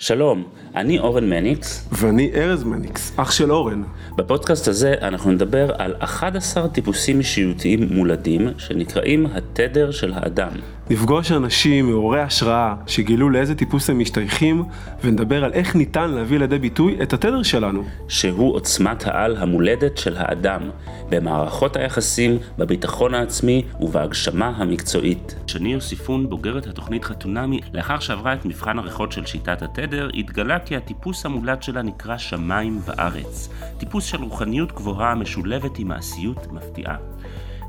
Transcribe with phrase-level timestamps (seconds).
[0.00, 0.44] שלום,
[0.76, 1.88] אני אורן מניקס.
[1.92, 3.82] ואני ארז מניקס, אח של אורן.
[4.16, 10.50] בפודקאסט הזה אנחנו נדבר על 11 טיפוסים אישיותיים מולדים שנקראים התדר של האדם.
[10.90, 14.64] נפגוש אנשים מעוררי השראה שגילו לאיזה טיפוס הם משתייכים
[15.04, 17.84] ונדבר על איך ניתן להביא לידי ביטוי את התדר שלנו.
[18.08, 20.70] שהוא עוצמת העל המולדת של האדם,
[21.10, 25.34] במערכות היחסים, בביטחון העצמי ובהגשמה המקצועית.
[25.46, 30.76] שני יוסיפון, בוגרת התוכנית חתונמי, לאחר שעברה את מבחן הריחות של שיטת התדר, התגלה כי
[30.76, 33.48] הטיפוס המולד שלה נקרא שמיים וארץ.
[33.78, 36.96] טיפוס של רוחניות גבוהה המשולבת עם מעשיות מפתיעה.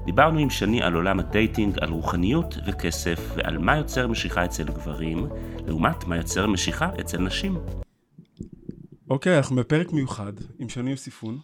[0.06, 4.64] דיברנו עם שני על עולם ה dating, על רוחניות וכסף, ועל מה יוצר משיכה אצל
[4.64, 5.28] גברים,
[5.68, 7.58] לעומת מה יוצר משיכה אצל נשים.
[9.10, 11.40] אוקיי, אנחנו בפרק מיוחד עם שני יוסיפון.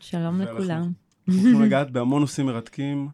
[0.00, 0.92] שלום לכולם.
[1.28, 3.08] אנחנו הולכים לגעת בהמון נושאים מרתקים.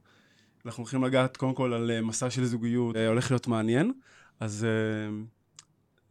[0.67, 3.93] אנחנו הולכים לגעת קודם כל על אה, מסע של זוגיות, אה, הולך להיות מעניין.
[4.41, 4.67] אז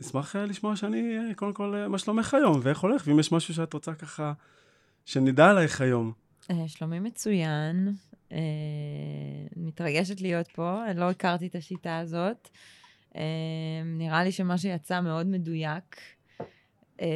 [0.01, 3.73] אה, נשמח לשמוע שאני, קודם כל, מה שלומך היום, ואיך הולך, ואם יש משהו שאת
[3.73, 4.33] רוצה ככה,
[5.05, 6.11] שנדע עלייך היום.
[6.67, 7.93] שלומי מצוין,
[8.31, 8.37] אה,
[9.57, 12.49] מתרגשת להיות פה, לא הכרתי את השיטה הזאת.
[13.15, 13.21] אה,
[13.85, 15.95] נראה לי שמה שיצא מאוד מדויק.
[17.01, 17.07] אה,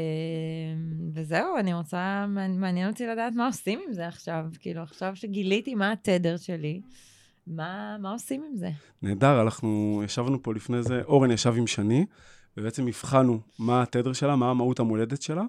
[1.14, 2.26] וזהו, אני רוצה,
[2.60, 4.46] מעניין אותי לדעת מה עושים עם זה עכשיו.
[4.60, 6.82] כאילו, עכשיו שגיליתי מה התדר שלי,
[7.48, 8.70] מה, מה עושים עם זה?
[9.02, 12.06] נהדר, אנחנו ישבנו פה לפני זה, אורן ישב עם שני,
[12.58, 15.44] ובעצם הבחנו מה התדר שלה, מה המהות המולדת שלה.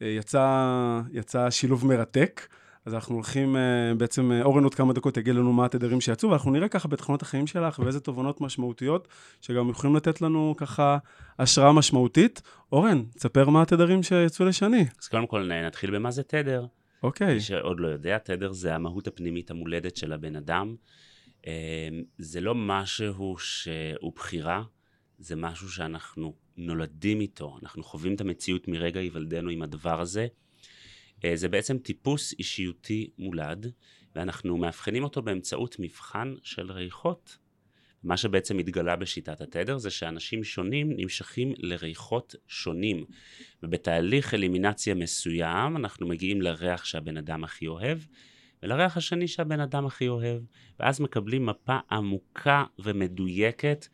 [0.00, 2.48] יצא, יצא שילוב מרתק.
[2.86, 6.30] אז אנחנו הולכים, אה, בעצם אה, אורן עוד כמה דקות יגיד לנו מה התדרים שיצאו,
[6.30, 9.08] ואנחנו נראה ככה בתכונות החיים שלך ואיזה תובנות משמעותיות,
[9.40, 10.98] שגם יכולים לתת לנו ככה
[11.38, 12.42] השראה משמעותית.
[12.72, 14.84] אורן, תספר מה התדרים שיצאו לשני.
[15.02, 16.66] אז קודם כל נתחיל במה זה תדר.
[17.02, 17.34] אוקיי.
[17.34, 20.74] מי שעוד לא יודע, תדר זה המהות הפנימית המולדת של הבן אדם.
[21.46, 21.88] אה,
[22.18, 24.62] זה לא משהו שהוא בחירה,
[25.18, 30.26] זה משהו שאנחנו נולדים איתו, אנחנו חווים את המציאות מרגע היוולדנו עם הדבר הזה.
[31.24, 33.72] אה, זה בעצם טיפוס אישיותי מולד,
[34.14, 37.38] ואנחנו מאבחנים אותו באמצעות מבחן של ריחות.
[38.02, 43.04] מה שבעצם התגלה בשיטת התדר זה שאנשים שונים נמשכים לריחות שונים.
[43.62, 47.98] ובתהליך אלימינציה מסוים אנחנו מגיעים לריח שהבן אדם הכי אוהב,
[48.62, 50.42] ולריח השני שהבן אדם הכי אוהב,
[50.80, 53.86] ואז מקבלים מפה עמוקה ומדויקת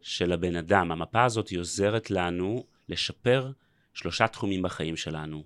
[0.00, 0.92] של הבן אדם.
[0.92, 3.52] המפה הזאת היא עוזרת לנו לשפר
[3.94, 5.44] שלושה תחומים בחיים שלנו.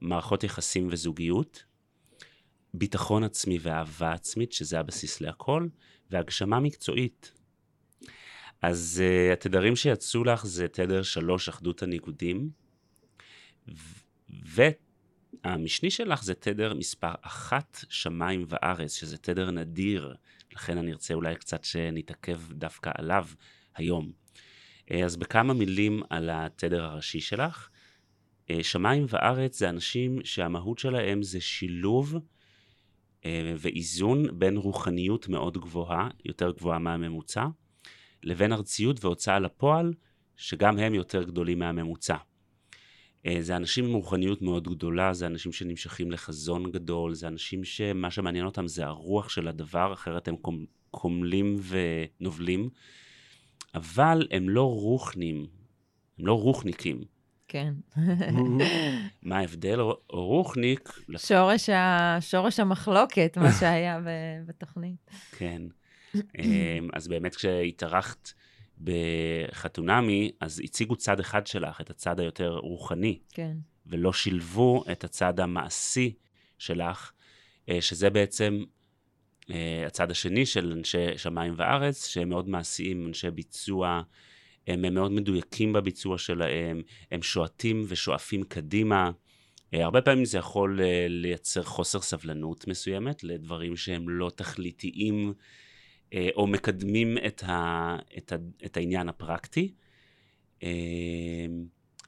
[0.00, 1.64] מערכות יחסים וזוגיות,
[2.74, 5.66] ביטחון עצמי ואהבה עצמית, שזה הבסיס להכל,
[6.10, 7.32] והגשמה מקצועית.
[8.62, 12.50] אז uh, התדרים שיצאו לך זה תדר שלוש, אחדות הניגודים,
[14.28, 20.14] והמשני שלך זה תדר מספר אחת, שמיים וארץ, שזה תדר נדיר,
[20.52, 23.26] לכן אני ארצה אולי קצת שנתעכב דווקא עליו
[23.74, 24.12] היום.
[24.90, 27.70] Uh, אז בכמה מילים על התדר הראשי שלך.
[28.50, 32.16] אה, שמיים וארץ זה אנשים שהמהות שלהם זה שילוב
[33.24, 37.46] אה, ואיזון בין רוחניות מאוד גבוהה, יותר גבוהה מהממוצע,
[38.22, 39.92] לבין ארציות והוצאה לפועל,
[40.36, 42.16] שגם הם יותר גדולים מהממוצע.
[43.26, 48.10] אה, זה אנשים עם רוחניות מאוד גדולה, זה אנשים שנמשכים לחזון גדול, זה אנשים שמה
[48.10, 50.36] שמעניין אותם זה הרוח של הדבר, אחרת הם
[50.90, 52.70] קומלים ונובלים,
[53.74, 55.46] אבל הם לא רוחנים,
[56.18, 57.00] הם לא רוחניקים.
[57.48, 57.74] כן.
[59.22, 59.80] מה ההבדל?
[60.10, 60.92] רוחניק...
[61.16, 62.16] שורש, ה...
[62.20, 64.00] שורש המחלוקת, מה שהיה
[64.46, 65.10] בתוכנית.
[65.32, 65.62] כן.
[66.14, 68.32] אמ, אז באמת כשהתארחת
[68.80, 73.18] בחתונמי, אז הציגו צד אחד שלך, את הצד היותר רוחני.
[73.32, 73.56] כן.
[73.86, 76.14] ולא שילבו את הצד המעשי
[76.58, 77.12] שלך,
[77.68, 78.64] אה, שזה בעצם
[79.86, 84.02] הצד השני של אנשי שמיים וארץ, שהם מאוד מעשיים, אנשי ביצוע,
[84.66, 89.10] הם מאוד מדויקים בביצוע שלהם, הם שועטים ושואפים קדימה.
[89.74, 95.32] אה, הרבה פעמים זה יכול אה, לייצר חוסר סבלנות מסוימת לדברים שהם לא תכליתיים
[96.14, 99.74] אה, או מקדמים את, ה, את, ה, את העניין הפרקטי.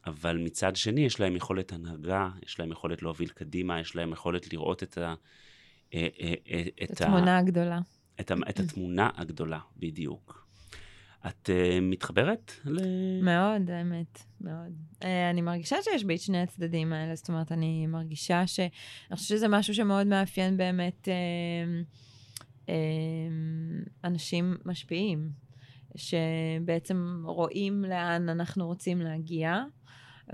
[0.06, 4.53] אבל מצד שני יש להם יכולת הנהגה, יש להם יכולת להוביל קדימה, יש להם יכולת
[4.53, 5.15] לראות את ה...
[6.83, 7.80] את התמונה ה, הגדולה.
[8.21, 10.47] את, ה, את התמונה הגדולה, בדיוק.
[11.27, 12.53] את uh, מתחברת?
[12.65, 12.80] ל...
[13.22, 14.72] מאוד, האמת, מאוד.
[15.00, 18.60] Uh, אני מרגישה שיש בי את שני הצדדים האלה, זאת אומרת, אני מרגישה ש...
[18.60, 22.71] אני חושבת שזה משהו שמאוד מאפיין באמת uh, uh,
[24.04, 25.30] אנשים משפיעים,
[25.97, 29.62] שבעצם רואים לאן אנחנו רוצים להגיע,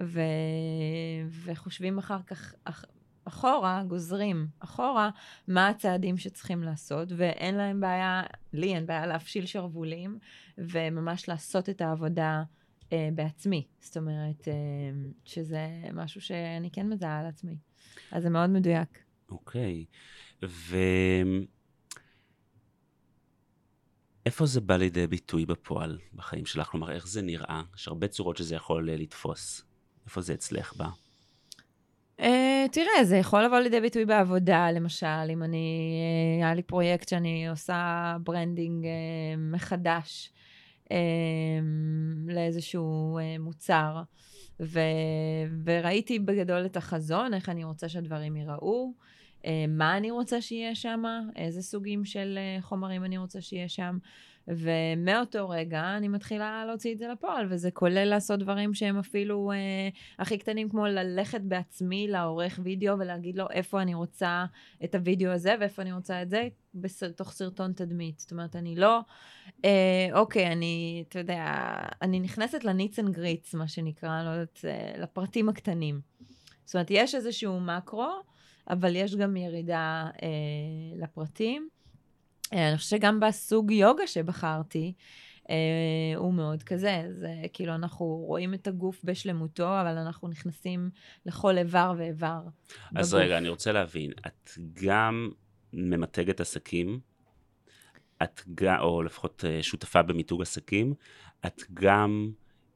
[0.02, 0.20] ו...
[1.44, 2.54] וחושבים אחר כך,
[3.28, 5.10] אחורה, גוזרים אחורה,
[5.48, 8.22] מה הצעדים שצריכים לעשות, ואין להם בעיה,
[8.52, 10.18] לי אין בעיה להפשיל שרוולים,
[10.58, 12.42] וממש לעשות את העבודה
[12.92, 13.66] אה, בעצמי.
[13.80, 14.54] זאת אומרת, אה,
[15.24, 17.56] שזה משהו שאני כן מזהה על עצמי.
[18.12, 18.98] אז זה מאוד מדויק.
[19.30, 19.84] אוקיי.
[20.44, 20.76] ו...
[24.26, 26.66] איפה זה בא לידי ביטוי בפועל בחיים שלך?
[26.66, 27.62] כלומר, איך זה נראה?
[27.76, 29.64] יש הרבה צורות שזה יכול אה, לתפוס.
[30.06, 30.88] איפה זה אצלך בא?
[32.72, 35.92] תראה, זה יכול לבוא לידי ביטוי בעבודה, למשל, אם אני,
[36.40, 38.88] uh, היה לי פרויקט שאני עושה branding uh,
[39.38, 40.32] מחדש
[40.84, 40.90] uh,
[42.28, 44.02] לאיזשהו מוצר,
[44.60, 44.80] ו,
[45.64, 48.92] וראיתי בגדול את החזון, איך אני רוצה שהדברים ייראו,
[49.68, 51.02] מה אני רוצה שיהיה שם,
[51.36, 53.98] איזה סוגים של חומרים אני רוצה שיהיה שם.
[54.48, 59.88] ומאותו רגע אני מתחילה להוציא את זה לפועל, וזה כולל לעשות דברים שהם אפילו אה,
[60.18, 64.44] הכי קטנים, כמו ללכת בעצמי לעורך וידאו ולהגיד לו איפה אני רוצה
[64.84, 68.18] את הוידאו הזה ואיפה אני רוצה את זה, בתוך סרטון תדמית.
[68.18, 69.00] זאת אומרת, אני לא,
[69.64, 74.60] אה, אוקיי, אני, אתה יודע, אני נכנסת ל nits and grits, מה שנקרא, לא יודעת,
[74.64, 76.00] אה, לפרטים הקטנים.
[76.64, 78.10] זאת אומרת, יש איזשהו מקרו,
[78.70, 80.28] אבל יש גם ירידה אה,
[80.96, 81.68] לפרטים.
[82.52, 84.92] אה, אני חושבת שגם בסוג יוגה שבחרתי,
[85.50, 87.02] אה, הוא מאוד כזה.
[87.10, 90.90] זה כאילו, אנחנו רואים את הגוף בשלמותו, אבל אנחנו נכנסים
[91.26, 92.40] לכל איבר ואיבר.
[92.96, 93.24] אז בגוף.
[93.24, 94.50] רגע, אני רוצה להבין, את
[94.84, 95.30] גם
[95.72, 97.00] ממתגת עסקים,
[98.22, 100.94] את גם, או לפחות אה, שותפה במיתוג עסקים,
[101.46, 102.30] את גם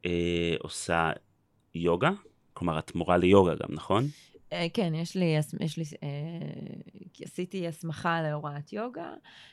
[0.07, 1.11] אה, עושה
[1.75, 2.11] יוגה?
[2.53, 4.05] כלומר, את מורה ליוגה גם, נכון?
[4.53, 6.09] אה, כן, יש לי, יש לי, אה,
[7.25, 9.13] עשיתי הסמכה להוראת יוגה,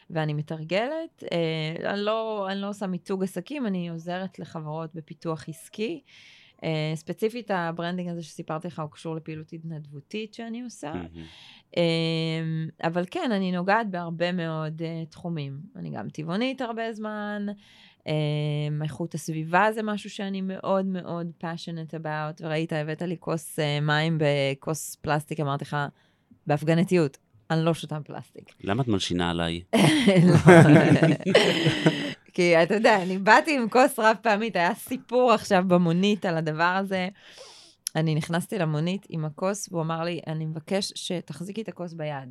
[0.09, 1.23] ואני מתרגלת.
[1.31, 6.01] אה, אני, לא, אני לא עושה מיתוג עסקים, אני עוזרת לחברות בפיתוח עסקי.
[6.95, 10.93] ספציפית, ה branding הזה שסיפרתי לך, הוא קשור לפעילות התנדבותית שאני עושה.
[12.83, 15.59] אבל כן, אני נוגעת בהרבה מאוד תחומים.
[15.75, 17.45] אני גם טבעונית הרבה זמן.
[17.99, 23.81] Um, איכות הסביבה זה משהו שאני מאוד מאוד passionate about, וראית, הבאת לי כוס uh,
[23.81, 25.77] מים בכוס פלסטיק, אמרתי לך,
[26.47, 27.17] בהפגנתיות,
[27.51, 28.53] אני לא שותה פלסטיק.
[28.63, 29.61] למה את מלשינה עליי?
[32.33, 36.63] כי אתה יודע, אני באתי עם כוס רב פעמית, היה סיפור עכשיו במונית על הדבר
[36.63, 37.09] הזה.
[37.95, 42.29] אני נכנסתי למונית עם הכוס, והוא אמר לי, אני מבקש שתחזיקי את הכוס ביד.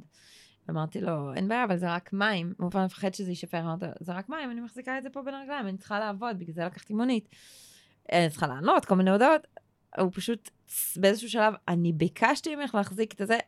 [0.70, 2.54] אמרתי לו, אין בעיה, אבל זה רק מים.
[2.58, 3.60] הוא כבר מפחד שזה יישפר.
[3.60, 6.38] אמרתי לו, זה רק מים, אני מחזיקה את זה פה בין הרגליים, אני צריכה לעבוד,
[6.38, 7.28] בגלל זה לקחתי מונית.
[8.12, 9.46] אני צריכה לענות, כל מיני הודעות.
[9.98, 10.50] הוא פשוט,
[10.96, 13.38] באיזשהו שלב, אני ביקשתי ממך להחזיק את זה,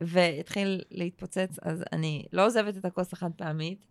[0.00, 3.86] והתחיל להתפוצץ, אז אני לא עוזבת את הכוס החד פעמית.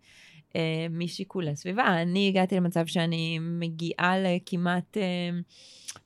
[0.56, 2.02] אה, משיקולי סביבה.
[2.02, 5.30] אני הגעתי למצב שאני מגיעה לכמעט אה,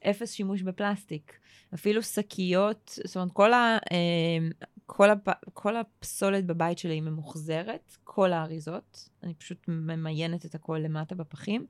[0.09, 1.33] אפס שימוש בפלסטיק.
[1.73, 4.47] אפילו שקיות, זאת אומרת, כל, ה, אה,
[4.85, 9.09] כל, הפ, כל הפסולת בבית שלי היא ממוחזרת, כל האריזות.
[9.23, 11.65] אני פשוט ממיינת את הכל למטה בפחים.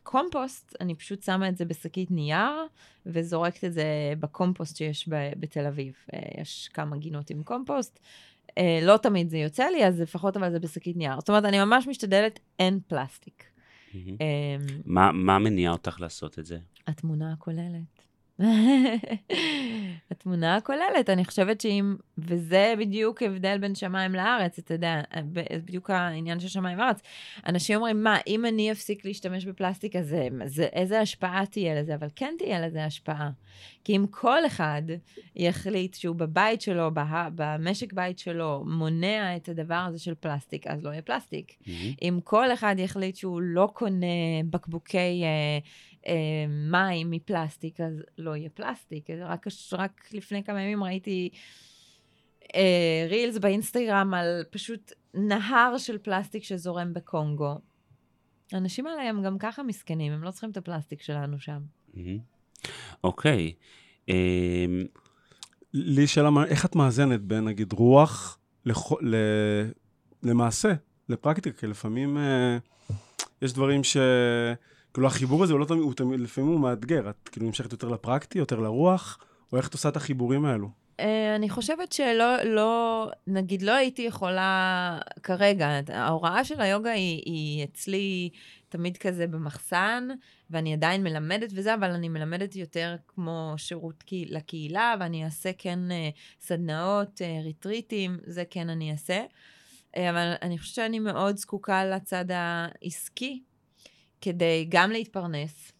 [0.00, 2.66] ובקומפוסט, אני פשוט שמה את זה בשקית נייר,
[3.06, 5.94] וזורקת את זה בקומפוסט שיש ב, בתל אביב.
[6.40, 8.00] יש כמה גינות עם קומפוסט.
[8.58, 11.20] אה, לא תמיד זה יוצא לי, אז לפחות אבל זה בשקית נייר.
[11.20, 13.44] זאת אומרת, אני ממש משתדלת, אין פלסטיק.
[13.94, 16.58] אה, מה, מה מניע אותך לעשות את זה?
[16.86, 17.93] התמונה הכוללת.
[20.10, 25.02] התמונה הכוללת, אני חושבת שאם, וזה בדיוק הבדל בין שמיים לארץ, אתה יודע,
[25.64, 27.00] בדיוק העניין של שמיים לארץ.
[27.46, 31.94] אנשים אומרים, מה, אם אני אפסיק להשתמש בפלסטיק, אז זה, איזה השפעה תהיה לזה?
[31.94, 33.30] אבל כן תהיה לזה השפעה.
[33.84, 34.82] כי אם כל אחד
[35.36, 40.84] יחליט שהוא בבית שלו, בה, במשק בית שלו, מונע את הדבר הזה של פלסטיק, אז
[40.84, 41.52] לא יהיה פלסטיק.
[41.52, 41.70] Mm-hmm.
[42.02, 44.06] אם כל אחד יחליט שהוא לא קונה
[44.50, 45.22] בקבוקי...
[45.24, 45.58] אה,
[46.48, 49.10] מים מפלסטיק, אז לא יהיה פלסטיק.
[49.10, 51.30] רק, רק לפני כמה ימים ראיתי
[52.54, 57.58] אה, רילס באינסטגרם על פשוט נהר של פלסטיק שזורם בקונגו.
[58.52, 61.60] האנשים האלה הם גם ככה מסכנים, הם לא צריכים את הפלסטיק שלנו שם.
[63.04, 63.52] אוקיי.
[64.08, 64.14] אמ,
[65.72, 68.38] לי שאלה, איך את מאזנת בין, נגיד, רוח
[70.22, 70.72] למעשה,
[71.08, 71.58] לפרקטיקה?
[71.58, 72.58] כי לפעמים אה,
[73.42, 73.96] יש דברים ש...
[74.94, 78.60] כאילו החיבור הזה הוא לא תמיד, לפעמים הוא מאתגר, את כאילו נמשכת יותר לפרקטי, יותר
[78.60, 79.18] לרוח,
[79.52, 80.68] או איך את עושה את החיבורים האלו?
[81.00, 81.04] Uh,
[81.36, 88.30] אני חושבת שלא, לא, נגיד, לא הייתי יכולה כרגע, ההוראה של היוגה היא, היא אצלי
[88.68, 90.08] תמיד כזה במחסן,
[90.50, 96.40] ואני עדיין מלמדת וזה, אבל אני מלמדת יותר כמו שירות לקהילה, ואני אעשה כן uh,
[96.40, 99.24] סדנאות, uh, ריטריטים, זה כן אני אעשה.
[99.96, 103.42] אבל אני חושבת שאני מאוד זקוקה לצד העסקי
[104.24, 105.72] כדי גם להתפרנס,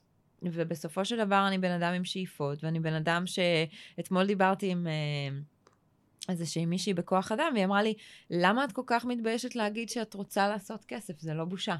[0.43, 5.37] ובסופו של דבר אני בן אדם עם שאיפות, ואני בן אדם שאתמול דיברתי עם אה,
[6.29, 7.95] איזושהי מישהי בכוח אדם, והיא אמרה לי,
[8.31, 11.19] למה את כל כך מתביישת להגיד שאת רוצה לעשות כסף?
[11.19, 11.77] זה לא בושה.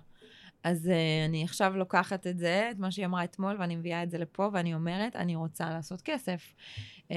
[0.65, 4.11] אז uh, אני עכשיו לוקחת את זה, את מה שהיא אמרה אתמול, ואני מביאה את
[4.11, 6.55] זה לפה, ואני אומרת, אני רוצה לעשות כסף.
[6.99, 7.13] Uh,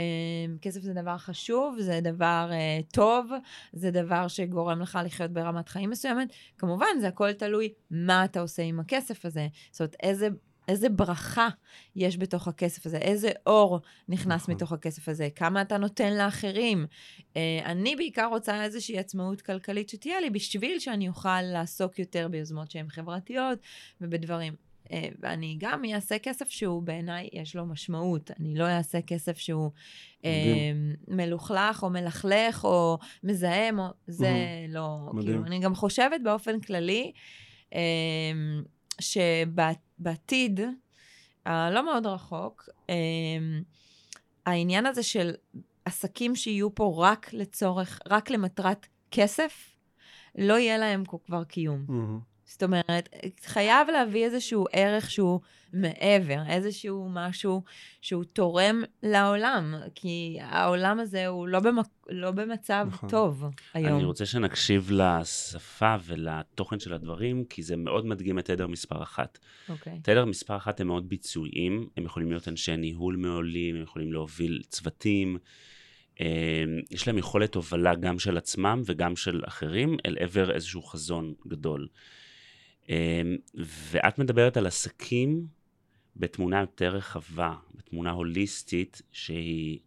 [0.61, 3.31] כסף זה דבר חשוב, זה דבר uh, טוב,
[3.73, 6.33] זה דבר שגורם לך לחיות ברמת חיים מסוימת.
[6.57, 9.47] כמובן, זה הכל תלוי מה אתה עושה עם הכסף הזה.
[9.71, 10.27] זאת אומרת, איזה
[10.67, 11.49] איזה ברכה
[11.95, 14.55] יש בתוך הכסף הזה, איזה אור נכנס נכון.
[14.55, 16.85] מתוך הכסף הזה, כמה אתה נותן לאחרים.
[17.19, 22.71] Uh, אני בעיקר רוצה איזושהי עצמאות כלכלית שתהיה לי, בשביל שאני אוכל לעסוק יותר ביוזמות
[22.71, 23.59] שהן חברתיות
[24.01, 24.53] ובדברים.
[24.85, 28.31] Uh, ואני גם אעשה כסף שהוא בעיניי, יש לו משמעות.
[28.39, 29.71] אני לא אעשה כסף שהוא
[30.21, 30.25] uh,
[31.07, 33.85] מלוכלך או מלכלך או מזהם, או...
[34.07, 34.73] זה mm-hmm.
[34.73, 34.97] לא...
[35.13, 35.31] מדהים.
[35.31, 37.11] כאילו, אני גם חושבת באופן כללי,
[37.71, 37.75] uh,
[39.01, 40.59] שבעתיד,
[41.45, 43.61] הלא מאוד רחוק, אמ,
[44.45, 45.31] העניין הזה של
[45.85, 49.69] עסקים שיהיו פה רק לצורך, רק למטרת כסף,
[50.37, 51.85] לא יהיה להם כבר קיום.
[51.89, 52.23] Mm-hmm.
[52.45, 53.09] זאת אומרת,
[53.45, 55.39] חייב להביא איזשהו ערך שהוא
[55.73, 57.63] מעבר, איזשהו משהו
[58.01, 61.87] שהוא תורם לעולם, כי העולם הזה הוא לא, במק...
[62.09, 63.09] לא במצב נכון.
[63.09, 63.43] טוב
[63.73, 63.95] היום.
[63.95, 69.39] אני רוצה שנקשיב לשפה ולתוכן של הדברים, כי זה מאוד מדגים את תדר מספר אחת.
[69.69, 69.99] אוקיי.
[70.03, 74.61] תדר מספר אחת הם מאוד ביצועיים, הם יכולים להיות אנשי ניהול מעולים, הם יכולים להוביל
[74.69, 75.37] צוותים.
[76.91, 81.87] יש להם יכולת הובלה גם של עצמם וגם של אחרים אל עבר איזשהו חזון גדול.
[82.89, 83.37] אמ,
[83.91, 85.47] ואת מדברת על עסקים
[86.19, 89.79] בתמונה יותר רחבה, בתמונה הוליסטית, שהיא,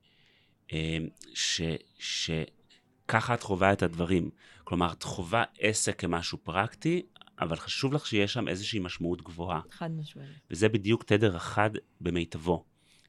[0.72, 1.60] אמ, ש,
[1.98, 4.30] שככה את חווה את הדברים.
[4.64, 7.02] כלומר, את חווה עסק כמשהו פרקטי,
[7.40, 9.60] אבל חשוב לך שיש שם איזושהי משמעות גבוהה.
[9.70, 10.28] חד משמעית.
[10.50, 11.70] וזה בדיוק תדר אחד
[12.00, 12.64] במיטבו.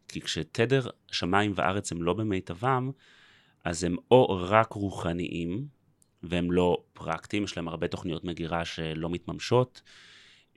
[0.07, 2.91] כי כשתדר שמיים וארץ הם לא במיטבם,
[3.63, 5.67] אז הם או רק רוחניים,
[6.23, 9.81] והם לא פרקטיים, יש להם הרבה תוכניות מגירה שלא מתממשות.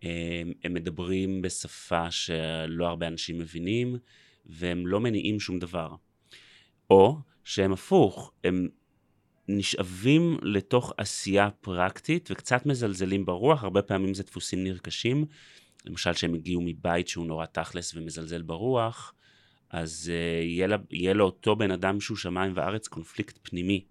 [0.05, 3.97] הם, הם מדברים בשפה שלא הרבה אנשים מבינים,
[4.47, 5.95] והם לא מניעים שום דבר.
[6.91, 8.69] או שהם הפוך, הם
[9.49, 15.25] נשאבים לתוך עשייה פרקטית וקצת מזלזלים ברוח, הרבה פעמים זה דפוסים נרכשים.
[15.85, 19.15] למשל שהם הגיעו מבית שהוא נורא תכלס ומזלזל ברוח,
[19.71, 23.85] אז uh, יהיה, לה, יהיה לאותו בן אדם שהוא שמיים וארץ קונפליקט פנימי.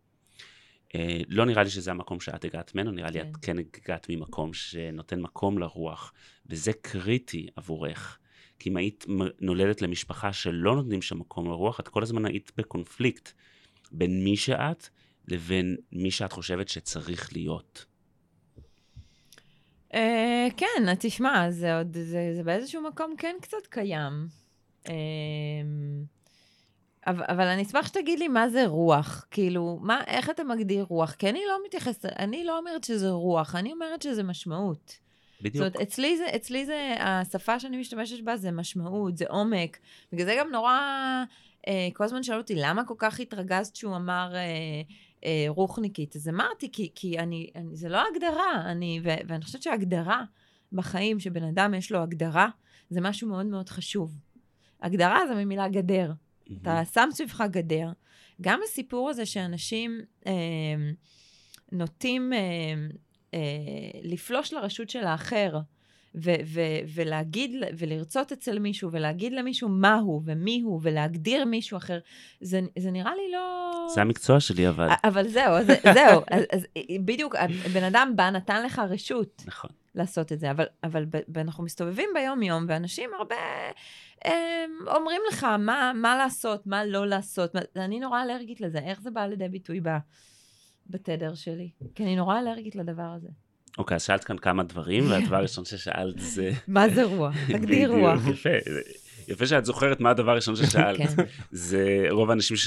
[0.96, 3.54] אה, לא נראה לי שזה המקום שאת הגעת ממנו, נראה לי את כן.
[3.54, 6.14] כן הגעת ממקום שנותן מקום לרוח,
[6.46, 8.20] וזה קריטי עבורך.
[8.60, 9.06] כי אם היית
[9.40, 13.32] נולדת למשפחה שלא נותנים שם מקום לרוח, את כל הזמן היית בקונפליקט
[13.92, 14.90] בין מי שאת
[15.28, 17.86] לבין מי שאת חושבת שצריך להיות.
[19.92, 19.96] Uh,
[20.58, 24.28] כן, תשמע, זה עוד, זה, זה באיזשהו מקום כן קצת קיים.
[27.08, 29.26] אבל, אבל אני אשמח שתגיד לי מה זה רוח.
[29.32, 31.12] כאילו, מה, איך אתה מגדיר רוח?
[31.12, 35.04] כי אני לא מתייחסת, אני לא אומרת שזה רוח, אני אומרת שזה משמעות.
[35.42, 35.66] בדיוק.
[35.66, 39.80] זאת אומרת, אצלי זה, אצלי זה, השפה שאני משתמשת בה זה משמעות, זה עומק.
[40.12, 40.80] בגלל זה גם נורא,
[41.68, 44.42] אה, כל הזמן שאלו אותי, למה כל כך התרגזת שהוא אמר אה,
[45.26, 46.16] אה, רוחניקית?
[46.16, 50.24] אז אמרתי, כי, כי אני, אני, זה לא הגדרה, אני, ו, ואני חושבת שהגדרה
[50.74, 52.50] בחיים, שבן אדם יש לו הגדרה,
[52.90, 54.20] זה משהו מאוד מאוד חשוב.
[54.82, 56.12] הגדרה זה ממילה גדר.
[56.50, 56.54] Mm-hmm.
[56.62, 57.92] אתה שם סביבך גדר.
[58.42, 60.34] גם הסיפור הזה שאנשים אה,
[61.72, 62.40] נוטים אה,
[63.34, 63.40] אה,
[64.04, 65.60] לפלוש לרשות של האחר,
[66.16, 72.00] ו- ו- ולהגיד, ולרצות אצל מישהו, ולהגיד למישהו מה הוא ומי הוא, ולהגדיר מישהו אחר,
[72.42, 73.72] זה, זה נראה לי לא...
[73.96, 74.90] זה המקצוע שלי, אבל...
[75.04, 76.66] אבל זהו, אז, זהו, אז, אז
[77.06, 77.36] בדיוק,
[77.74, 79.44] בן אדם בא, נתן לך רשות.
[79.46, 79.70] נכון.
[79.96, 83.36] לעשות את זה, אבל, אבל ב- אנחנו מסתובבים ביום-יום, ואנשים הרבה
[84.26, 87.56] הם, אומרים לך מה, מה לעשות, מה לא לעשות.
[87.76, 89.90] אני נורא אלרגית לזה, איך זה בא לידי ביטוי ב,
[90.90, 91.70] בתדר שלי?
[91.96, 93.28] כי אני נורא אלרגית לדבר הזה.
[93.78, 96.52] אוקיי, אז שאלת כאן כמה דברים, והדבר הראשון ששאלת זה...
[96.68, 97.36] מה זה רוח?
[97.48, 98.28] תגדיר רוח.
[98.28, 98.50] יפה,
[99.28, 101.00] יפה שאת זוכרת מה הדבר הראשון ששאלת.
[101.16, 101.24] כן.
[101.52, 102.58] זה רוב האנשים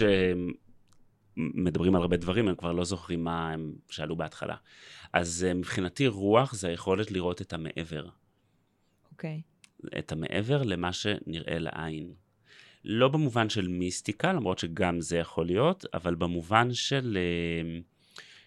[1.36, 4.56] שמדברים על הרבה דברים, הם כבר לא זוכרים מה הם שאלו בהתחלה.
[5.12, 8.08] אז אה, מבחינתי רוח זה היכולת לראות את המעבר.
[9.12, 9.42] אוקיי.
[9.84, 9.98] Okay.
[9.98, 12.14] את המעבר למה שנראה לעין.
[12.84, 17.78] לא במובן של מיסטיקה, למרות שגם זה יכול להיות, אבל במובן של, אה,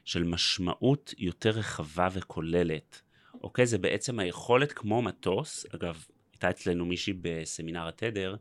[0.06, 3.02] של משמעות יותר רחבה וכוללת.
[3.44, 3.66] אוקיי?
[3.66, 8.36] זה בעצם היכולת כמו מטוס, אגב, הייתה אצלנו מישהי בסמינר התדר,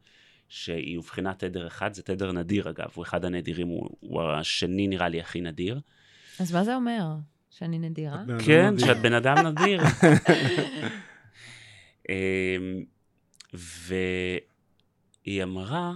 [0.49, 5.09] שהיא אובחנה תדר אחד, זה תדר נדיר אגב, הוא אחד הנדירים, הוא, הוא השני נראה
[5.09, 5.81] לי הכי נדיר.
[6.41, 7.07] אז מה זה אומר?
[7.51, 8.23] שאני נדירה?
[8.47, 9.81] כן, שאת בן אדם נדיר.
[12.09, 12.85] אמ,
[13.53, 15.93] והיא אמרה,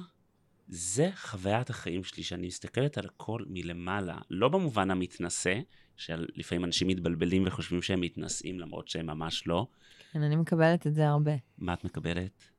[0.69, 5.61] זה חוויית החיים שלי, שאני מסתכלת על הכל מלמעלה, לא במובן המתנשא,
[5.97, 9.67] שלפעמים אנשים מתבלבלים וחושבים שהם מתנשאים, למרות שהם ממש לא.
[10.13, 11.33] כן, אני מקבלת את זה הרבה.
[11.59, 12.52] מה את מקבלת?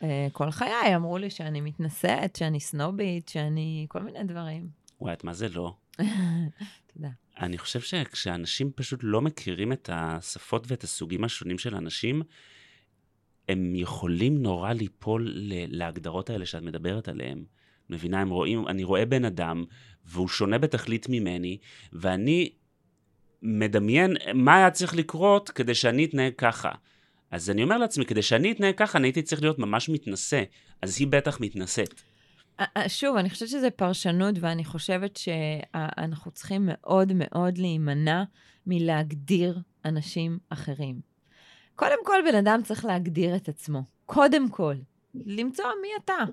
[0.00, 3.86] Uh, כל חיי אמרו לי שאני מתנשאת, שאני סנובית, שאני...
[3.88, 4.68] כל מיני דברים.
[5.00, 5.74] וואי, את מה זה לא?
[6.94, 7.08] תודה.
[7.40, 12.22] אני חושב שכשאנשים פשוט לא מכירים את השפות ואת הסוגים השונים של אנשים,
[13.48, 15.32] הם יכולים נורא ליפול
[15.68, 17.44] להגדרות האלה שאת מדברת עליהן.
[17.90, 19.64] מבינה, הם רואים, אני רואה בן אדם,
[20.04, 21.58] והוא שונה בתכלית ממני,
[21.92, 22.52] ואני
[23.42, 26.70] מדמיין מה היה צריך לקרות כדי שאני אתנהג ככה.
[27.30, 30.42] אז אני אומר לעצמי, כדי שאני אתנהג ככה, אני הייתי צריך להיות ממש מתנשא.
[30.82, 31.94] אז היא בטח מתנשאת.
[32.60, 38.24] אה, אה, שוב, אני חושבת שזה פרשנות, ואני חושבת שאנחנו צריכים מאוד מאוד להימנע
[38.66, 41.00] מלהגדיר אנשים אחרים.
[41.74, 43.82] קודם כל, בן אדם צריך להגדיר את עצמו.
[44.06, 44.74] קודם כל.
[45.14, 46.24] למצוא מי אתה.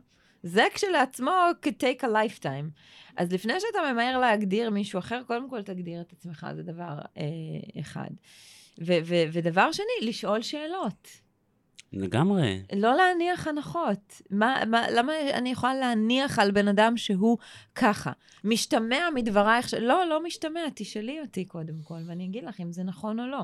[0.44, 1.32] זה כשלעצמו
[1.66, 2.70] could take a lifetime.
[3.18, 7.24] אז לפני שאתה ממהר להגדיר מישהו אחר, קודם כל תגדיר את עצמך, זה דבר אה,
[7.82, 8.10] אחד.
[8.80, 11.08] ו- ו- ודבר שני, לשאול שאלות.
[11.94, 12.64] לגמרי.
[12.76, 14.22] לא להניח הנחות.
[14.30, 17.38] מה, מה, למה אני יכולה להניח על בן אדם שהוא
[17.76, 18.12] ככה?
[18.44, 19.74] משתמע מדברייך.
[19.80, 23.42] לא, לא משתמע, תשאלי אותי קודם כל, ואני אגיד לך אם זה נכון או לא.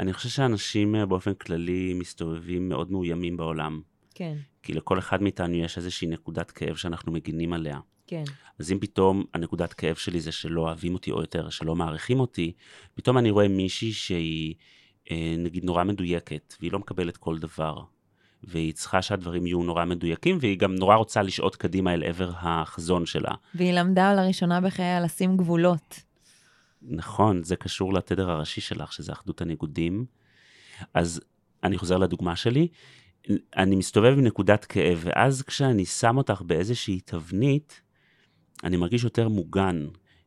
[0.00, 3.80] אני חושב שאנשים אה, באופן כללי מסתובבים מאוד מאוימים בעולם.
[4.14, 4.36] כן.
[4.62, 7.78] כי לכל אחד מאיתנו יש איזושהי נקודת כאב שאנחנו מגינים עליה.
[8.08, 8.24] כן.
[8.58, 12.52] אז אם פתאום הנקודת כאב שלי זה שלא אוהבים אותי, או יותר, שלא מעריכים אותי,
[12.94, 14.54] פתאום אני רואה מישהי שהיא,
[15.10, 17.82] אה, נגיד, נורא מדויקת, והיא לא מקבלת כל דבר.
[18.44, 23.06] והיא צריכה שהדברים יהיו נורא מדויקים, והיא גם נורא רוצה לשעוט קדימה אל עבר החזון
[23.06, 23.34] שלה.
[23.54, 26.00] והיא למדה לראשונה בחייה לשים גבולות.
[26.82, 30.04] נכון, זה קשור לתדר הראשי שלך, שזה אחדות הניגודים.
[30.94, 31.20] אז
[31.64, 32.68] אני חוזר לדוגמה שלי,
[33.56, 37.80] אני מסתובב עם נקודת כאב, ואז כשאני שם אותך באיזושהי תבנית,
[38.64, 39.86] אני מרגיש יותר מוגן.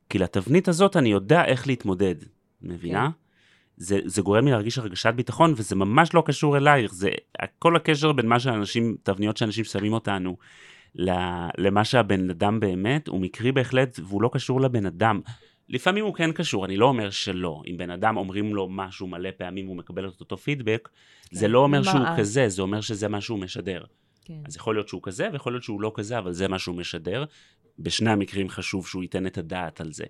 [0.10, 2.16] כי לתבנית הזאת אני יודע איך להתמודד,
[2.62, 3.06] מבינה?
[3.06, 3.22] כן.
[3.78, 7.10] זה, זה גורם לי להרגיש הרגשת ביטחון, וזה ממש לא קשור אלייך, זה
[7.60, 10.38] כל הקשר בין מה שאנשים, תבניות שאנשים שמים אותנו,
[11.58, 15.22] למה שהבן אדם באמת, הוא מקרי בהחלט, והוא לא קשור לבן אדם.
[15.70, 17.62] לפעמים הוא כן קשור, אני לא אומר שלא.
[17.68, 20.90] אם בן אדם אומרים לו משהו מלא פעמים והוא מקבל את אותו פידבק,
[21.30, 21.36] כן.
[21.36, 22.20] זה לא אומר שהוא אז?
[22.20, 23.84] כזה, זה אומר שזה מה שהוא משדר.
[24.26, 24.34] כן.
[24.46, 27.26] אז יכול להיות שהוא כזה, ויכול להיות שהוא לא כזה, אבל זה מה שהוא משדר.
[27.84, 30.06] בשני המקרים חשוב שהוא ייתן את הדעת על זה.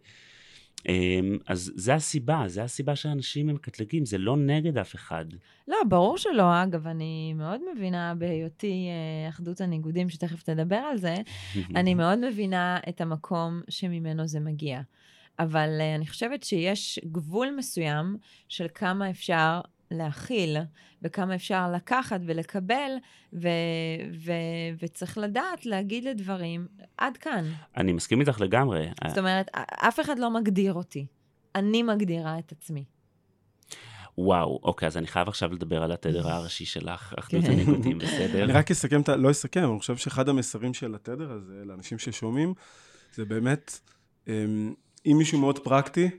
[0.89, 5.25] אמ, אז זה הסיבה, זה הסיבה שאנשים הם מקטלגים, זה לא נגד אף אחד.
[5.67, 6.63] לא, ברור שלא.
[6.63, 11.15] אגב, אני מאוד מבינה בהיותי אה, אחדות הניגודים, שתכף תדבר על זה,
[11.79, 14.81] אני מאוד מבינה את המקום שממנו זה מגיע.
[15.39, 20.58] אבל uh, אני חושבת שיש גבול מסוים של כמה אפשר להכיל,
[21.01, 22.91] וכמה אפשר לקחת ולקבל,
[23.34, 23.47] ו-
[24.13, 27.45] ו- וצריך לדעת להגיד לדברים, עד כאן.
[27.77, 28.89] אני מסכים איתך לגמרי.
[29.08, 29.47] זאת אומרת,
[29.88, 31.06] אף אחד לא מגדיר אותי.
[31.56, 32.84] אני מגדירה את עצמי.
[34.17, 37.51] וואו, אוקיי, אז אני חייב עכשיו לדבר על התדר הראשי שלך, אחדות כן.
[37.51, 38.43] הניגודים, בסדר?
[38.43, 42.54] אני רק אסכם, לא אסכם, אני חושב שאחד המסרים של התדר הזה, לאנשים ששומעים,
[43.13, 43.80] זה באמת,
[44.27, 44.73] אמ,
[45.06, 46.10] אם מישהו מאוד פרקטי,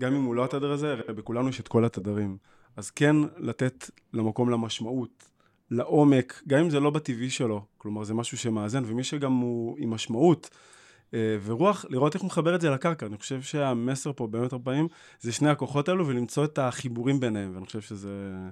[0.00, 2.36] גם אם הוא לא התדר הזה, הרי בכולנו יש את כל התדרים.
[2.76, 5.24] אז כן לתת למקום למשמעות,
[5.70, 9.90] לעומק, גם אם זה לא בטבעי שלו, כלומר זה משהו שמאזן, ומי שגם הוא עם
[9.90, 10.50] משמעות
[11.14, 13.06] אה, ורוח, לראות איך הוא מחבר את זה לקרקע.
[13.06, 14.88] אני חושב שהמסר פה באמת הרבה פעמים
[15.20, 18.08] זה שני הכוחות האלו ולמצוא את החיבורים ביניהם, ואני חושב שזה...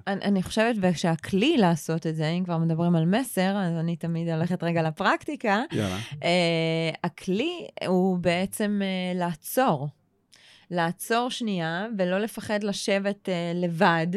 [0.07, 4.29] אני, אני חושבת שהכלי לעשות את זה, אם כבר מדברים על מסר, אז אני תמיד
[4.29, 5.61] הולכת רגע לפרקטיקה.
[5.71, 5.97] יאללה.
[6.11, 9.87] Uh, הכלי הוא בעצם uh, לעצור.
[10.73, 14.07] לעצור שנייה ולא לפחד לשבת uh, לבד,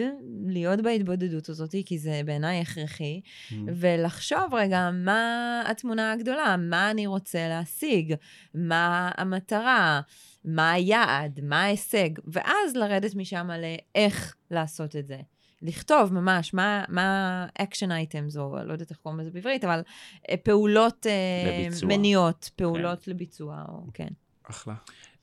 [0.46, 3.54] להיות בהתבודדות הזאת, כי זה בעיניי הכרחי, mm.
[3.66, 8.14] ולחשוב רגע מה התמונה הגדולה, מה אני רוצה להשיג,
[8.54, 10.00] מה המטרה,
[10.44, 15.16] מה היעד, מה ההישג, ואז לרדת משם לאיך לעשות את זה.
[15.62, 19.82] לכתוב ממש מה, מה action items, או לא יודעת איך קוראים לזה בעברית, אבל
[20.30, 21.88] אה, פעולות אה, לביצוע.
[21.88, 23.10] מניעות, פעולות כן.
[23.10, 24.08] לביצוע, או כן.
[24.50, 24.74] אחלה.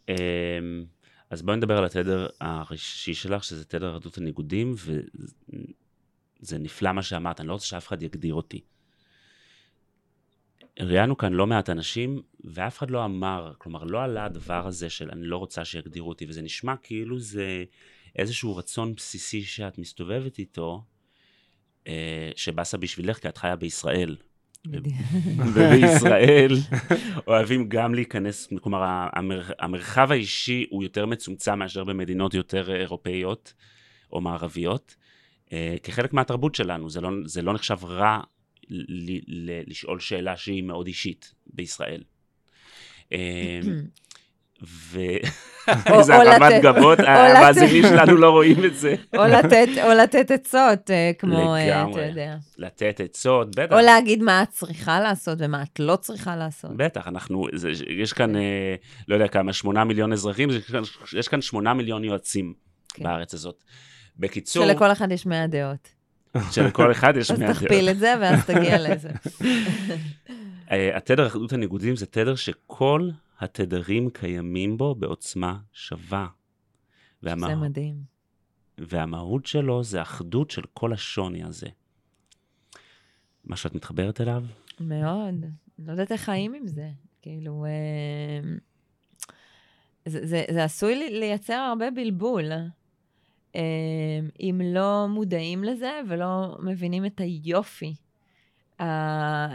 [0.09, 0.15] אמ,
[1.33, 7.39] אז בואי נדבר על התדר הראשי שלך, שזה תדר רדות הניגודים, וזה נפלא מה שאמרת,
[7.39, 8.61] אני לא רוצה שאף אחד יגדיר אותי.
[10.79, 15.09] ראיינו כאן לא מעט אנשים, ואף אחד לא אמר, כלומר, לא עלה הדבר הזה של
[15.11, 17.63] אני לא רוצה שיגדירו אותי, וזה נשמע כאילו זה
[18.15, 20.83] איזשהו רצון בסיסי שאת מסתובבת איתו,
[21.87, 24.15] אה, שבאסה בשבילך, כי את חיה בישראל.
[25.53, 26.51] ובישראל
[27.27, 29.07] אוהבים גם להיכנס, כלומר
[29.59, 33.53] המרחב האישי הוא יותר מצומצם מאשר במדינות יותר אירופאיות
[34.11, 34.95] או מערביות,
[35.53, 38.19] אה, כחלק מהתרבות שלנו, זה לא, זה לא נחשב רע
[38.69, 42.03] ל, ל, לשאול שאלה שהיא מאוד אישית בישראל.
[44.67, 44.99] ו...
[45.85, 48.95] איזה הרמת גבות, או המאזינים שלנו לא רואים את זה.
[49.83, 52.01] או לתת, עצות, אה, כמו, אה, אתה.
[52.01, 52.35] יודע.
[52.57, 53.75] לתת עצות, בטח.
[53.75, 56.71] או להגיד מה את צריכה לעשות ומה את לא צריכה לעשות.
[56.77, 57.47] בטח, אנחנו,
[57.97, 58.75] יש כאן, אה,
[59.07, 60.49] לא יודע כמה, שמונה מיליון אזרחים,
[61.13, 62.53] יש כאן, שמונה מיליון יועצים
[62.93, 63.03] כן.
[63.03, 63.63] בארץ הזאת.
[64.19, 65.89] בקיצור, שלכל אחד יש 100 דעות.
[66.51, 67.89] שלכל אחד יש אז מאה תכפיל דעות.
[67.89, 69.09] את זה ואז תגיע לזה.
[70.71, 76.27] אה, התדר אחדות הניגודים זה תדר שכל התדרים קיימים בו בעוצמה שווה.
[77.21, 77.55] זה והמה...
[77.55, 77.95] מדהים.
[78.77, 81.67] והמהות שלו זה אחדות של כל השוני הזה.
[83.43, 84.43] מה שאת מתחברת אליו?
[84.79, 85.45] מאוד.
[85.79, 86.89] לא יודעת איך חיים עם זה.
[87.21, 88.49] כאילו, אה,
[90.05, 92.51] זה, זה, זה עשוי לי- לייצר הרבה בלבול.
[93.55, 93.61] אה,
[94.39, 97.95] אם לא מודעים לזה ולא מבינים את היופי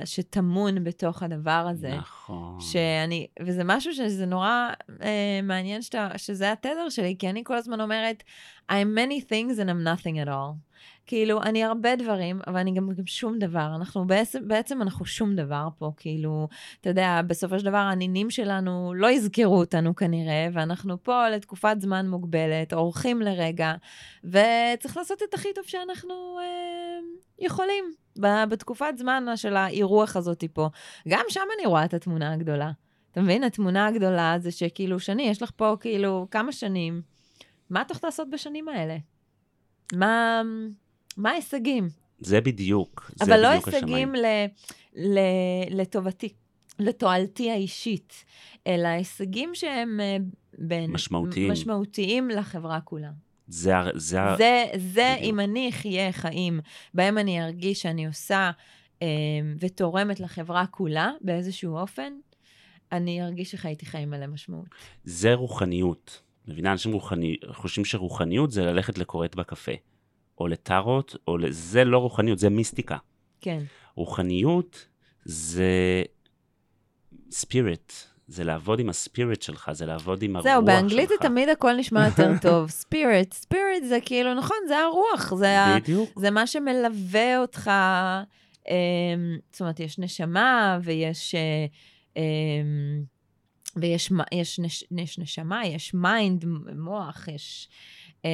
[0.04, 1.94] שטמון בתוך הדבר הזה.
[1.96, 2.60] נכון.
[2.60, 4.70] שאני, וזה משהו שזה נורא
[5.02, 8.22] אה, מעניין שאתה, שזה התדר שלי, כי אני כל הזמן אומרת,
[8.70, 10.68] I'm many things and I'm nothing at all.
[11.08, 13.72] כאילו, אני הרבה דברים, אבל אני גם, גם שום דבר.
[13.76, 16.48] אנחנו בעצם, בעצם אנחנו שום דבר פה, כאילו,
[16.80, 22.08] אתה יודע, בסופו של דבר הנינים שלנו לא יזכרו אותנו כנראה, ואנחנו פה לתקופת זמן
[22.08, 23.74] מוגבלת, אורחים לרגע,
[24.24, 26.98] וצריך לעשות את הכי טוב שאנחנו אה,
[27.38, 27.84] יכולים
[28.48, 30.68] בתקופת זמן של האירוח הזאת פה.
[31.08, 32.70] גם שם אני רואה את התמונה הגדולה.
[33.12, 33.44] אתה מבין?
[33.44, 37.02] התמונה הגדולה זה שכאילו, שני, יש לך פה כאילו כמה שנים,
[37.70, 38.96] מה את הולכת לעשות בשנים האלה?
[39.92, 40.42] מה,
[41.16, 41.88] מה ההישגים?
[42.18, 43.10] זה בדיוק.
[43.14, 44.24] זה אבל לא הישגים ל,
[44.96, 45.18] ל,
[45.70, 46.32] לטובתי,
[46.78, 48.24] לתועלתי האישית,
[48.66, 50.16] אלא הישגים שהם אה,
[50.58, 50.90] בין...
[50.90, 51.52] משמעותיים.
[51.52, 53.10] משמעותיים לחברה כולה.
[53.48, 55.30] זה, זה, זה, זה בדיוק.
[55.30, 56.60] אם אני אחיה חיים
[56.94, 58.50] בהם אני ארגיש שאני עושה
[59.02, 59.06] אה,
[59.58, 62.12] ותורמת לחברה כולה באיזשהו אופן,
[62.92, 64.66] אני ארגיש שחייתי חיים מלא משמעות.
[65.04, 66.22] זה רוחניות.
[66.48, 66.72] מבינה?
[66.72, 69.72] אנשים רוחני, חושבים שרוחניות זה ללכת לכורת בקפה.
[70.40, 71.36] או לטארות, או.
[71.50, 72.96] זה לא רוחניות, זה מיסטיקה.
[73.40, 73.62] כן.
[73.94, 74.86] רוחניות
[75.24, 76.02] זה
[77.30, 77.92] ספיריט,
[78.28, 80.54] זה לעבוד עם הספיריט שלך, זה לעבוד עם הרוח שלך.
[80.54, 82.70] זהו, באנגלית זה תמיד הכל נשמע יותר טוב.
[82.70, 86.10] ספיריט, ספיריט זה כאילו, נכון, זה הרוח, זה, ה, בדיוק.
[86.16, 87.70] זה מה שמלווה אותך.
[88.68, 88.74] אה,
[89.52, 91.34] זאת אומרת, יש נשמה ויש...
[91.34, 91.66] אה,
[92.16, 92.22] אה,
[93.76, 96.44] ויש יש, נש, יש נשמה, יש mind,
[96.76, 97.68] מוח, יש
[98.24, 98.30] אה,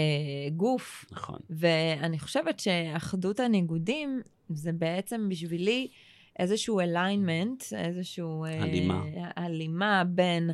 [0.57, 1.05] גוף.
[1.13, 1.39] נכון.
[1.51, 5.89] ואני חושבת שאחדות הניגודים זה בעצם בשבילי
[6.39, 8.45] איזשהו alignment, איזשהו...
[8.45, 9.03] אה, הלימה.
[9.37, 10.51] הלימה בין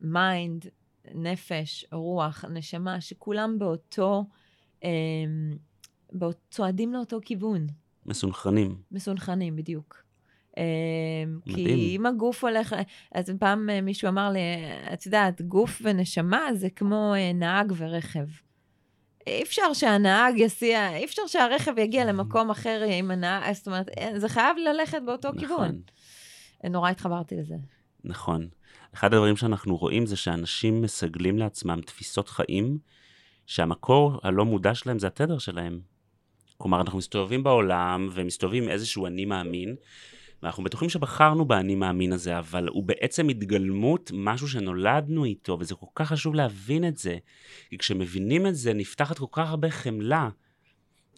[0.00, 0.66] mind,
[1.14, 4.24] נפש, רוח, נשמה, שכולם באותו...
[4.84, 4.90] אה,
[6.50, 7.66] צועדים לאותו כיוון,
[8.06, 8.76] מסונכרנים.
[8.92, 10.02] מסונכרנים בדיוק.
[10.58, 10.62] אה,
[11.44, 12.00] כי מדהים.
[12.00, 12.74] אם הגוף הולך,
[13.12, 14.40] אז פעם אה, מישהו אמר לי,
[14.92, 18.26] את יודעת, גוף ונשמה זה כמו אה, נהג ורכב.
[19.26, 24.18] אי אפשר שהנהג יסיע, אי אפשר שהרכב יגיע למקום אחר עם הנהג, זאת אומרת, אה,
[24.18, 25.80] זה חייב ללכת באותו כיוון.
[26.60, 27.54] נכון, נורא התחברתי לזה.
[28.04, 28.48] נכון.
[28.94, 32.78] אחד הדברים שאנחנו רואים זה שאנשים מסגלים לעצמם תפיסות חיים,
[33.46, 35.80] שהמקור הלא מודע שלהם זה התדר שלהם.
[36.56, 39.76] כלומר, אנחנו מסתובבים בעולם ומסתובבים עם איזשהו אני מאמין,
[40.42, 45.86] ואנחנו בטוחים שבחרנו באני מאמין הזה, אבל הוא בעצם התגלמות, משהו שנולדנו איתו, וזה כל
[45.94, 47.18] כך חשוב להבין את זה.
[47.70, 50.28] כי כשמבינים את זה, נפתחת כל כך הרבה חמלה.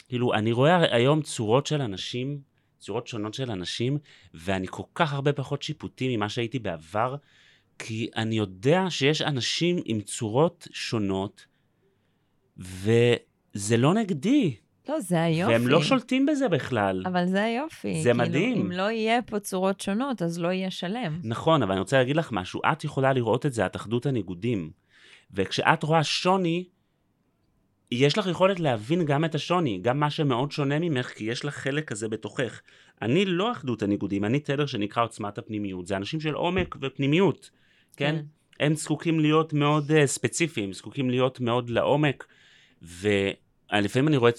[0.09, 2.41] כאילו, אני רואה היום צורות של אנשים,
[2.79, 3.99] צורות שונות של אנשים,
[4.35, 7.17] ואני כל כך הרבה פחות שיפוטי ממה שהייתי בעבר,
[7.79, 11.47] כי אני יודע שיש אנשים עם צורות שונות,
[12.57, 14.57] וזה לא נגדי,
[14.89, 15.53] לא, זה היופי.
[15.53, 17.03] והם לא שולטים בזה בכלל.
[17.07, 18.03] אבל זה היופי.
[18.03, 18.61] זה כאילו, מדהים.
[18.61, 21.21] אם לא יהיה פה צורות שונות, אז לא יהיה שלם.
[21.25, 24.71] נכון, אבל אני רוצה להגיד לך משהו, את יכולה לראות את זה, את אחדות הניגודים.
[25.31, 26.65] וכשאת רואה שוני,
[27.93, 31.55] יש לך יכולת להבין גם את השוני, גם מה שמאוד שונה ממך, כי יש לך
[31.55, 32.61] חלק כזה בתוכך.
[33.03, 35.87] אני לא אחדות הניגודים, אני תדר שנקרא עוצמת הפנימיות.
[35.87, 37.51] זה אנשים של עומק ופנימיות,
[37.97, 38.17] כן?
[38.17, 38.25] כן.
[38.65, 42.27] הם זקוקים להיות מאוד uh, ספציפיים, זקוקים להיות מאוד לעומק,
[43.83, 44.31] ולפעמים אני רואה,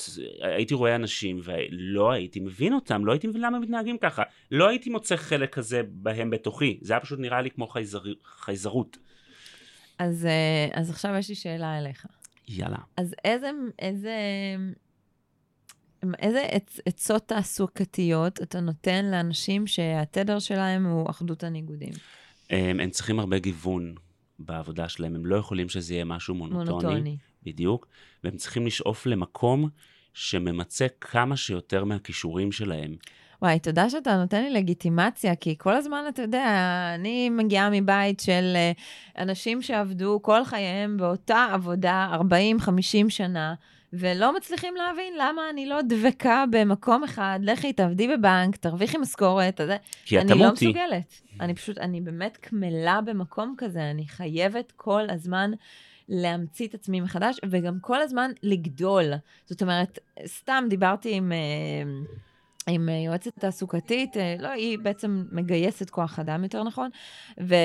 [0.42, 4.24] הייתי רואה אנשים ולא הייתי מבין אותם, לא הייתי מבין למה הם מתנהגים ככה.
[4.52, 8.98] לא הייתי מוצא חלק כזה בהם בתוכי, זה היה פשוט נראה לי כמו חייזר, חייזרות.
[10.00, 12.06] אז, אה, אז עכשיו יש לי שאלה אליך.
[12.48, 12.78] יאללה.
[12.98, 14.16] אז איזה, איזה,
[16.20, 21.94] איזה עצ, עצות תעסוקתיות אתה נותן לאנשים שהתדר שלהם הוא אחדות הניגודים?
[22.50, 23.96] הם, הם צריכים הרבה גיוון
[24.40, 26.72] בעבודה שלהם, הם לא יכולים שזה יהיה משהו מונוטוני.
[26.72, 27.18] מונוטוני.
[27.46, 27.88] בדיוק,
[28.24, 29.70] והם צריכים לשאוף למקום
[30.14, 32.96] שממצה כמה שיותר מהכישורים שלהם.
[33.42, 36.46] וואי, תודה שאתה נותן לי לגיטימציה, כי כל הזמן, אתה יודע,
[36.96, 38.72] אני מגיעה מבית של אה,
[39.18, 42.18] אנשים שעבדו כל חייהם באותה עבודה
[42.68, 43.54] 40-50 שנה,
[43.94, 49.62] ולא מצליחים להבין למה אני לא דבקה במקום אחד, לכי, תעבדי בבנק, תרוויחי משכורת,
[50.06, 50.68] כי אני אתה לא מוטי.
[50.68, 51.22] מסוגלת.
[51.40, 55.52] אני פשוט, אני באמת קמלה במקום כזה, אני חייבת כל הזמן
[56.10, 59.06] להמציא את עצמי מחדש, וגם כל הזמן לגדול.
[59.46, 61.32] זאת אומרת, סתם דיברתי עם...
[61.32, 61.38] אה,
[62.70, 66.90] עם יועצת תעסוקתית, אה, לא, היא בעצם מגייסת כוח אדם, יותר נכון,
[67.42, 67.56] ו...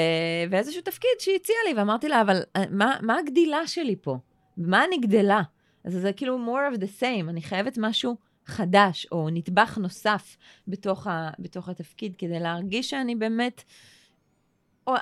[0.51, 4.17] ואיזשהו תפקיד שהיא הציעה לי, ואמרתי לה, אבל אה, מה, מה הגדילה שלי פה?
[4.57, 5.43] במה אני גדלה?
[5.85, 10.37] אז זה כאילו more of the same, אני חייבת משהו חדש, או נדבך נוסף
[10.69, 11.31] בתוך, ה...
[11.39, 13.65] בתוך התפקיד, כדי להרגיש שאני באמת,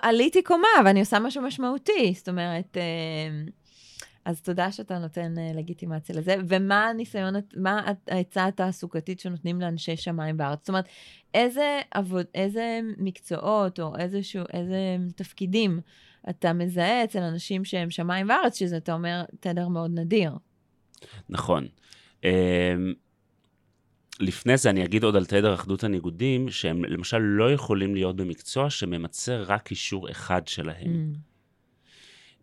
[0.02, 2.12] עליתי קומה, ואני עושה משהו משמעותי.
[2.16, 2.82] זאת אומרת, אה,
[4.24, 6.36] אז תודה שאתה נותן אה, לגיטימציה לזה.
[6.48, 10.58] ומה הניסיון, מה העצה התעסוקתית שנותנים לאנשי שמיים בארץ?
[10.58, 10.88] זאת אומרת,
[11.34, 15.80] איזה, עבוד, איזה מקצועות או איזשהו, איזה תפקידים
[16.30, 20.32] אתה מזהה אצל אנשים שהם שמיים וארץ, שזה, אתה אומר, תדר מאוד נדיר.
[21.28, 21.68] נכון.
[24.20, 28.70] לפני זה אני אגיד עוד על תדר אחדות הניגודים, שהם למשל לא יכולים להיות במקצוע
[28.70, 31.14] שממצה רק אישור אחד שלהם.
[31.14, 31.18] Mm,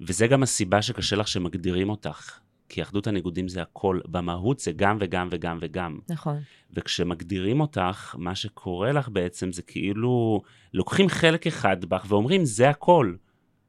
[0.02, 2.40] וזה גם הסיבה שקשה לך שמגדירים אותך.
[2.70, 6.00] כי אחדות הניגודים זה הכל, במהות זה גם וגם וגם וגם.
[6.10, 6.38] נכון,
[6.74, 10.42] וכשמגדירים אותך, מה שקורה לך בעצם זה כאילו
[10.74, 13.16] לוקחים חלק אחד בך ואומרים, זה הכל.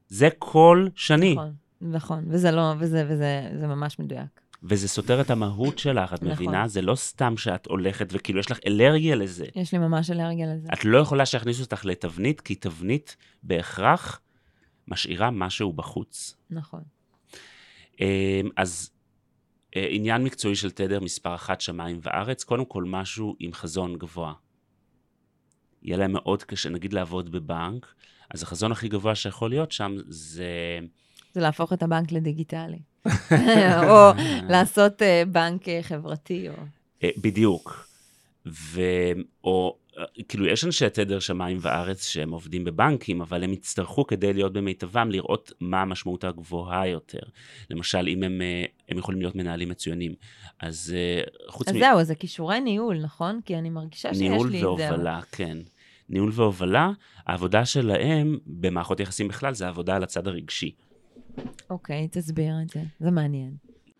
[0.07, 1.33] זה כל שני.
[1.33, 2.25] נכון, נכון.
[2.27, 4.41] וזה לא, וזה, וזה, זה ממש מדויק.
[4.63, 6.33] וזה סותר את המהות שלך, את נכון.
[6.33, 6.67] מבינה?
[6.67, 9.45] זה לא סתם שאת הולכת וכאילו יש לך אלרגיה לזה.
[9.55, 10.67] יש לי ממש אלרגיה לזה.
[10.73, 14.21] את לא יכולה שיכניסו אותך לתבנית, כי תבנית בהכרח
[14.87, 16.35] משאירה משהו בחוץ.
[16.49, 16.81] נכון.
[18.01, 18.91] אמ, אז
[19.75, 24.33] אה, עניין מקצועי של תדר מספר אחת, שמיים וארץ, קודם כל משהו עם חזון גבוה.
[25.81, 27.93] יהיה להם מאוד קשה, נגיד לעבוד בבנק,
[28.29, 30.79] אז החזון הכי גבוה שיכול להיות שם זה...
[31.33, 32.79] זה להפוך את הבנק לדיגיטלי.
[33.89, 34.11] או
[34.51, 36.53] לעשות אה, בנק אה, חברתי, או...
[37.03, 37.87] אה, בדיוק.
[38.45, 38.81] ו...
[39.43, 39.75] או
[40.27, 45.11] כאילו, יש אנשי תדר שמיים וארץ שהם עובדים בבנקים, אבל הם יצטרכו כדי להיות במיטבם
[45.11, 47.19] לראות מה המשמעות הגבוהה יותר.
[47.69, 48.41] למשל, אם הם,
[48.89, 50.13] הם יכולים להיות מנהלים מצוינים.
[50.59, 50.95] אז
[51.47, 53.39] חוץ אז זהו, זה כישורי ניהול, נכון?
[53.45, 54.57] כי אני מרגישה שיש לי ניהול את זה.
[54.59, 55.57] אבל- והובלה, כן.
[56.09, 56.91] ניהול והובלה,
[57.25, 60.71] העבודה שלהם במערכות יחסים בכלל זה העבודה על הצד הרגשי.
[61.69, 62.83] אוקיי, תסביר את זה.
[62.99, 63.66] זה מעניין.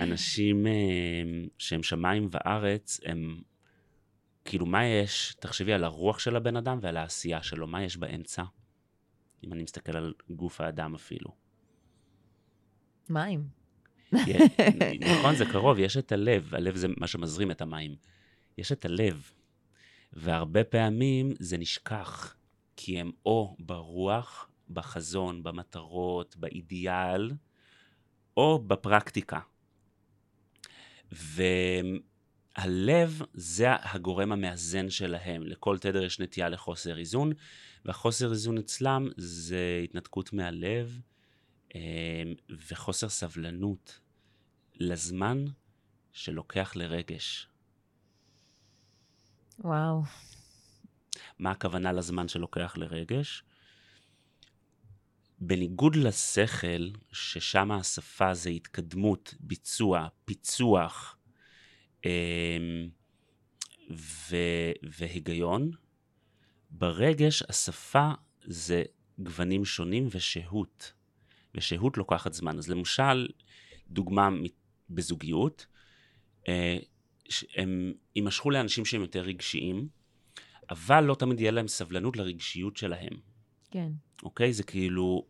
[0.00, 0.72] אנשים אה,
[1.58, 3.40] שהם שמיים וארץ, הם...
[4.44, 5.34] כאילו, מה יש?
[5.40, 8.42] תחשבי על הרוח של הבן אדם ועל העשייה שלו, מה יש באמצע?
[9.44, 11.30] אם אני מסתכל על גוף האדם אפילו.
[13.10, 13.48] מים.
[14.12, 14.42] יש-
[15.00, 17.96] נכון, זה קרוב, יש את הלב, הלב זה מה שמזרים את המים.
[18.58, 19.30] יש את הלב,
[20.12, 22.36] והרבה פעמים זה נשכח,
[22.76, 27.30] כי הם או ברוח, בחזון, במטרות, באידיאל,
[28.36, 29.40] או בפרקטיקה.
[32.56, 35.42] והלב זה הגורם המאזן שלהם.
[35.42, 37.32] לכל תדר יש נטייה לחוסר איזון,
[37.84, 41.00] והחוסר איזון אצלם זה התנתקות מהלב
[41.74, 41.80] אה,
[42.70, 44.00] וחוסר סבלנות
[44.74, 45.44] לזמן
[46.12, 47.48] שלוקח לרגש.
[49.58, 50.02] וואו.
[51.38, 53.42] מה הכוונה לזמן שלוקח לרגש?
[55.38, 61.16] בניגוד לשכל, ששם השפה זה התקדמות, ביצוע, פיצוח
[62.04, 62.10] אמ,
[63.90, 65.70] ו- והיגיון,
[66.70, 68.10] ברגש השפה
[68.44, 68.82] זה
[69.18, 70.92] גוונים שונים ושהות.
[71.54, 72.58] ושהות לוקחת זמן.
[72.58, 73.28] אז למשל,
[73.90, 74.28] דוגמה
[74.90, 75.66] בזוגיות,
[76.48, 76.78] אה,
[77.56, 79.88] הם יימשכו לאנשים שהם יותר רגשיים,
[80.70, 83.12] אבל לא תמיד יהיה להם סבלנות לרגשיות שלהם.
[83.70, 83.92] כן.
[84.22, 84.52] אוקיי?
[84.52, 85.24] זה כאילו,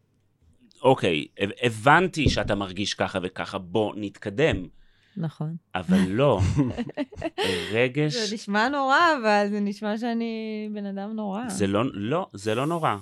[0.83, 4.67] אוקיי, הב- הבנתי שאתה מרגיש ככה וככה, בוא נתקדם.
[5.17, 5.57] נכון.
[5.75, 6.41] אבל לא,
[7.73, 11.49] רגש, זה נשמע נורא, אבל זה נשמע שאני בן אדם נורא.
[11.49, 12.97] זה לא, לא, זה לא נורא.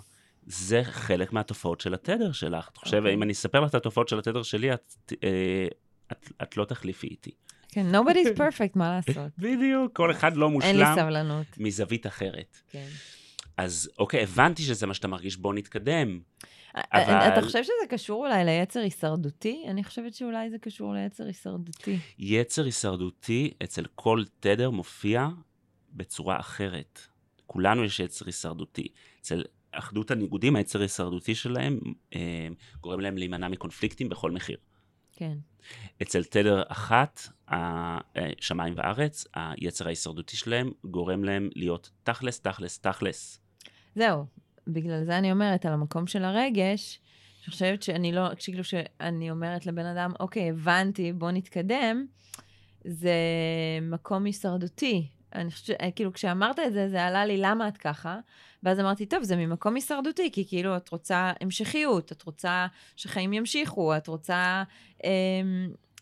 [0.47, 2.69] זה חלק מהתופעות של התדר שלך.
[2.73, 3.15] את חושבת, אוקיי.
[3.15, 5.67] אם אני אספר לך את התופעות של התדר שלי, את, אה,
[6.13, 7.31] את, את לא תחליפי איתי.
[7.69, 9.31] כן, nobody's perfect, מה לעשות?
[9.39, 11.47] בדיוק, כל אחד לא אין לי מושלם סבלנות.
[11.59, 12.57] מזווית אחרת.
[12.71, 12.87] כן.
[13.57, 16.21] אז אוקיי, הבנתי שזה מה שאתה מרגיש, בוא נתקדם.
[16.75, 17.03] אבל...
[17.03, 19.65] אבל- אתה חושב שזה קשור אולי ליצר הישרדותי?
[19.69, 21.99] אני חושבת שאולי זה קשור ליצר הישרדותי.
[22.19, 25.29] יצר הישרדותי אצל כל תדר מופיע
[25.93, 27.01] בצורה אחרת.
[27.47, 28.89] כולנו יש יצר הישרדותי.
[29.21, 31.81] אצל אחדות הניגודים, היצר ההישרדותי שלהם
[32.15, 32.49] אה,
[32.81, 34.57] גורם להם להימנע מקונפליקטים בכל מחיר.
[35.13, 35.37] כן.
[36.03, 37.55] אצל תדר אחת, ה-
[38.17, 43.39] אה, שמיים וארץ, היצר ההישרדותי שלהם גורם להם להיות תכלס, תכלס, תכלס.
[43.95, 44.25] זהו,
[44.67, 47.01] בגלל זה אני אומרת, על המקום של הרגש,
[47.43, 52.07] אני חושבת שאני לא, כאילו שאני אומרת לבן אדם, אוקיי, הבנתי, בוא נתקדם,
[52.85, 53.15] זה
[53.83, 55.09] מקום הישרדותי.
[55.35, 58.21] אני חושבת, כאילו, כשאמרת את זה, זה עלה לי, למה את ככה?
[58.63, 63.97] ואז אמרתי, טוב, זה ממקום הישרדותי, כי כאילו, את רוצה המשכיות, את רוצה שחיים ימשיכו,
[63.97, 64.63] את רוצה
[65.05, 65.11] אמ,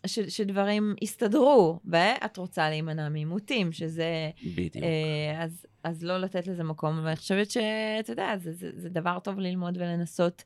[0.07, 4.31] ש, שדברים יסתדרו, ואת רוצה להימנע מעימותים, שזה...
[4.57, 4.85] בדיוק.
[4.85, 9.19] אה, אז, אז לא לתת לזה מקום, ואני חושבת שאתה יודע, זה, זה, זה דבר
[9.19, 10.45] טוב ללמוד ולנסות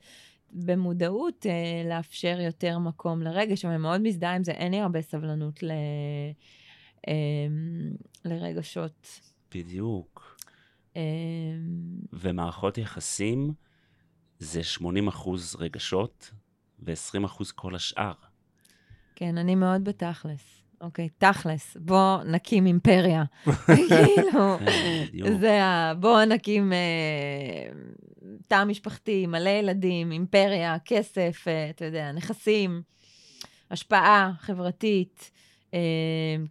[0.55, 5.03] במודעות אה, לאפשר יותר מקום לרגש, אבל אני מאוד מזדהה עם זה, אין לי הרבה
[5.03, 5.71] סבלנות ל,
[7.09, 7.47] אה,
[8.25, 9.21] לרגשות.
[9.55, 10.37] בדיוק.
[10.97, 11.03] אה,
[12.13, 13.55] ומערכות יחסים
[14.39, 16.31] זה 80% רגשות
[16.79, 18.15] ו-20% כל השאר.
[19.17, 20.65] כן, אני מאוד בתכלס.
[20.81, 23.25] אוקיי, תכלס, בוא נקים אימפריה.
[23.67, 24.59] כאילו,
[25.09, 25.29] בדיוק.
[25.41, 25.95] זה ה...
[25.95, 27.69] בוא נקים אה,
[28.49, 32.83] תא משפחתי, מלא ילדים, אימפריה, כסף, אה, אתה יודע, נכסים,
[33.71, 35.31] השפעה חברתית,
[35.75, 35.79] אה,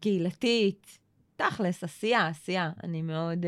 [0.01, 0.99] קהילתית,
[1.35, 2.71] תכלס, עשייה, עשייה.
[2.83, 3.45] אני מאוד...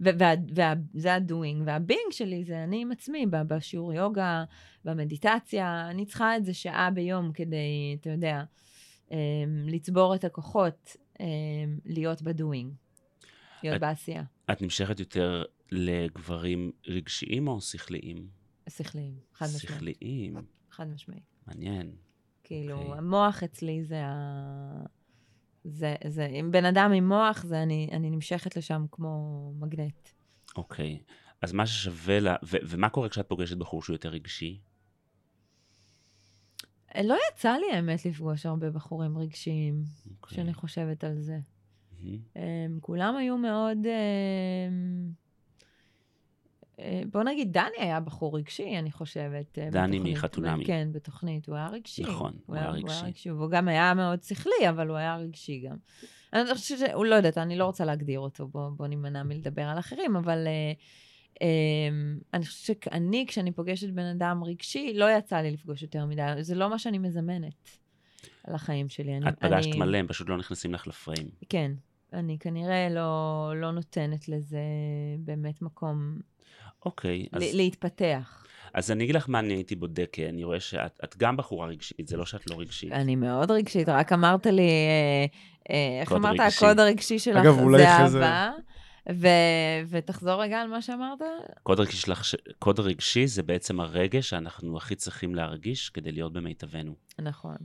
[0.00, 4.44] וזה ה-doing, וה-being שלי זה אני עם עצמי, בשיעור יוגה,
[4.84, 8.42] במדיטציה, אני צריכה את זה שעה ביום כדי, אתה יודע,
[9.12, 9.16] אה,
[9.66, 11.26] לצבור את הכוחות, אה,
[11.84, 12.66] להיות ב-doing,
[13.62, 14.22] להיות את- בעשייה.
[14.52, 18.28] את נמשכת יותר לגברים רגשיים או שכליים?
[18.68, 19.60] שכליים, חד משמעית.
[19.76, 20.36] שכליים,
[20.70, 21.22] חד משמעית.
[21.46, 21.92] מעניין.
[22.44, 22.98] כאילו, אוקיי.
[22.98, 24.84] המוח אצלי זה ה...
[25.64, 30.08] זה, זה, אם בן אדם עם מוח, זה אני, אני נמשכת לשם כמו מגנט.
[30.56, 31.00] אוקיי.
[31.42, 32.36] אז מה ששווה לה...
[32.44, 34.60] ו- ומה קורה כשאת פוגשת בחור שהוא יותר רגשי?
[37.04, 40.36] לא יצא לי, האמת, לפגוש הרבה בחורים רגשיים, אוקיי.
[40.36, 41.38] כשאני חושבת על זה.
[41.92, 42.18] מהמם.
[42.36, 43.78] הם, כולם היו מאוד...
[43.78, 45.19] הם, אה,
[47.10, 49.58] בוא נגיד, דני היה בחור רגשי, אני חושבת.
[49.58, 49.98] אה, דני.
[49.98, 50.64] מחתונמי.
[50.64, 52.02] כן, בתוכנית, הוא היה רגשי.
[52.02, 53.30] נכון, הוא היה רגשי.
[53.30, 55.76] והוא גם היה מאוד שכלי, אבל הוא היה רגשי גם.
[56.32, 59.78] אני חושבת שהוא לא יודעת, אני לא רוצה להגדיר אותו, בוא, בוא נימנע מלדבר על
[59.78, 60.72] אחרים, אבל אה,
[61.42, 61.48] אה,
[62.34, 66.54] אני חושבת שאני, כשאני פוגשת בן אדם רגשי, לא יצא לי לפגוש יותר מדי, זה
[66.54, 67.78] לא מה שאני מזמנת
[68.44, 69.16] על החיים שלי.
[69.16, 71.28] אני, את פגשת אני, מלא, הם פשוט לא נכנסים לך לפריים.
[71.48, 71.72] כן,
[72.12, 74.60] אני כנראה לא, לא נותנת לזה
[75.18, 76.18] באמת מקום
[76.86, 78.44] אוקיי, אז, להתפתח.
[78.74, 81.66] אז אני אגיד לך מה אני הייתי בודק, כי אני רואה שאת את גם בחורה
[81.66, 82.92] רגשית, זה לא שאת לא רגשית.
[82.92, 85.24] אני מאוד רגשית, רק אמרת לי, אה,
[85.70, 86.40] אה, איך אמרת?
[86.40, 86.64] רגשי.
[86.64, 88.50] הקוד הרגשי שלך אגב, אולי זה אחרי זה- אהבה.
[89.12, 89.26] ו-
[89.88, 91.18] ותחזור רגע על מה שאמרת.
[91.62, 96.32] קוד רגשי, שלך, ש- קוד רגשי זה בעצם הרגש שאנחנו הכי צריכים להרגיש כדי להיות
[96.32, 96.94] במיטבנו.
[97.18, 97.56] נכון.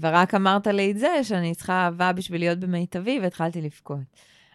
[0.00, 3.98] ורק אמרת לי את זה, שאני צריכה אהבה בשביל להיות במיטבי, והתחלתי לבכות.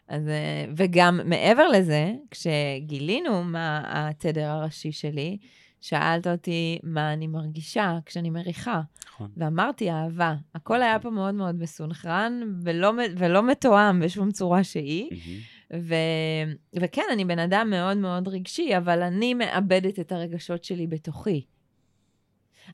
[0.08, 5.38] אז, אה, וגם מעבר לזה, כשגילינו מה התדר הראשי שלי,
[5.82, 9.32] שאלת אותי מה אני מרגישה כשאני מריחה, נכון.
[9.38, 10.36] ואמרתי אהבה.
[10.56, 15.10] הכל היה פה מאוד מאוד מסונכרן ולא, ולא מתואם בשום צורה שהיא.
[15.12, 15.40] מהמם.
[15.82, 15.96] ו...
[16.80, 21.46] וכן, אני בן אדם מאוד מאוד רגשי, אבל אני מאבדת את הרגשות שלי בתוכי.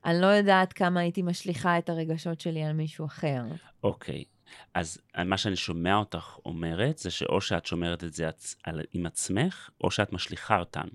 [0.05, 3.43] אני לא יודעת כמה הייתי משליכה את הרגשות שלי על מישהו אחר.
[3.83, 4.23] אוקיי,
[4.73, 8.29] אז מה שאני שומע אותך אומרת, זה שאו שאת שומרת את זה
[8.63, 10.87] על, עם עצמך, או שאת משליכה אותן.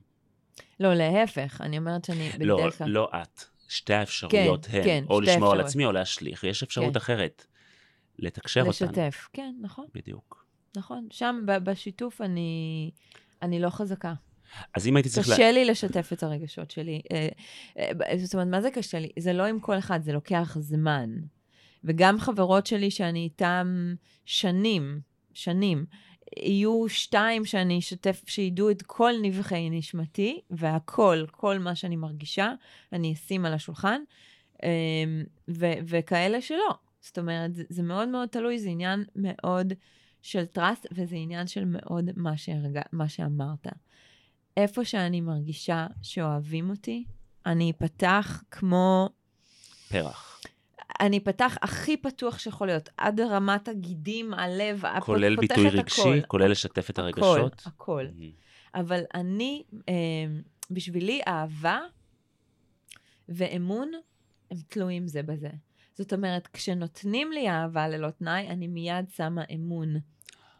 [0.80, 2.88] לא, להפך, אני אומרת שאני לא, בדרך כלל...
[2.88, 3.44] לא את.
[3.68, 5.66] שתי האפשרויות כן, הן, כן, או לשמור על אפשרויות.
[5.66, 6.44] עצמי או להשליך.
[6.44, 6.96] יש אפשרות כן.
[6.96, 7.46] אחרת.
[8.18, 8.70] לתקשר אותן.
[8.70, 9.28] לשתף.
[9.32, 10.46] כן, נכון, בדיוק.
[10.76, 11.08] נכון.
[11.10, 12.90] שם, בשיתוף, אני,
[13.42, 14.14] אני לא חזקה.
[14.76, 15.28] אז אם הייתי צריך...
[15.28, 17.02] לה- קשה לי לשתף את הרגשות שלי.
[17.12, 17.28] אה,
[17.78, 19.08] אה, זאת אומרת, מה זה קשה לי?
[19.18, 21.10] זה לא עם כל אחד, זה לוקח זמן.
[21.84, 25.00] וגם חברות שלי שאני איתן שנים,
[25.34, 25.84] שנים,
[26.36, 32.52] יהיו שתיים שאני אשתף, שידעו את כל נבחי נשמתי, והכל, כל מה שאני מרגישה,
[32.92, 34.00] אני אשים על השולחן,
[34.62, 34.68] אה,
[35.48, 36.74] ו- וכאלה שלא.
[37.00, 39.72] זאת אומרת, זה, זה מאוד מאוד תלוי, זה עניין מאוד
[40.22, 42.78] של trust, וזה עניין של מאוד מה, שהרג...
[42.92, 43.66] מה שאמרת.
[44.56, 47.04] איפה שאני מרגישה שאוהבים אותי,
[47.46, 49.08] אני אפתח כמו...
[49.88, 50.31] פרח.
[51.00, 55.78] אני פתח הכי פתוח שיכול להיות, עד רמת הגידים, הלב, הפ- כולל פותחת ביטוי הכל.
[55.78, 57.62] רגשי, כולל לשתף את הרגשות.
[57.66, 58.06] הכל, הכל.
[58.14, 58.30] מהמם.
[58.74, 59.94] אבל אני, אה,
[60.70, 61.80] בשבילי אהבה
[63.28, 63.90] ואמון
[64.50, 65.50] הם תלויים זה בזה.
[65.94, 69.96] זאת אומרת, כשנותנים לי אהבה ללא תנאי, אני מיד שמה אמון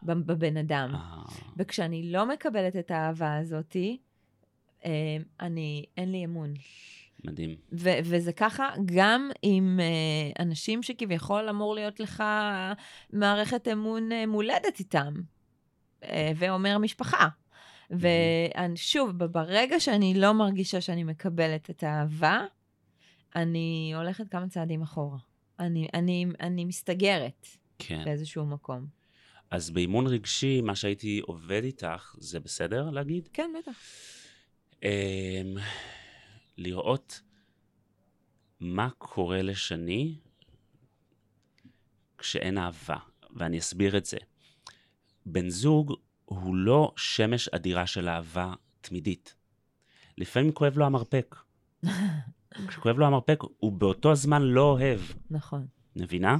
[0.02, 0.94] בבן אדם.
[0.94, 1.00] אה,
[1.56, 3.98] וכשאני לא מקבלת את האהבה הזאתי,
[4.84, 4.90] אה,
[5.40, 6.54] אני, אין לי אמון.
[7.24, 7.56] מדהים.
[7.72, 12.22] ו- וזה ככה גם עם אה, אנשים שכביכול אמור להיות לך
[13.12, 15.14] מערכת אמון אה, מולדת איתם,
[16.04, 17.28] אה, ואומר משפחה.
[17.90, 22.40] ושוב, ברגע שאני לא מרגישה שאני מקבלת את האהבה,
[23.36, 25.18] אני הולכת כמה צעדים אחורה.
[25.58, 27.46] אני, אני, אני מסתגרת
[27.78, 28.02] כן.
[28.04, 28.86] באיזשהו מקום.
[29.50, 33.28] אז באימון רגשי, מה שהייתי עובד איתך, זה בסדר להגיד?
[33.32, 33.78] כן, בטח.
[36.56, 37.20] לראות
[38.60, 40.18] מה קורה לשני
[42.18, 42.96] כשאין אהבה,
[43.30, 44.18] ואני אסביר את זה.
[45.26, 45.94] בן זוג
[46.24, 49.34] הוא לא שמש אדירה של אהבה תמידית.
[50.18, 51.36] לפעמים כואב לו המרפק.
[52.68, 55.00] כשכואב לו המרפק, הוא באותו הזמן לא אוהב.
[55.30, 55.66] נכון.
[55.96, 56.36] מבינה?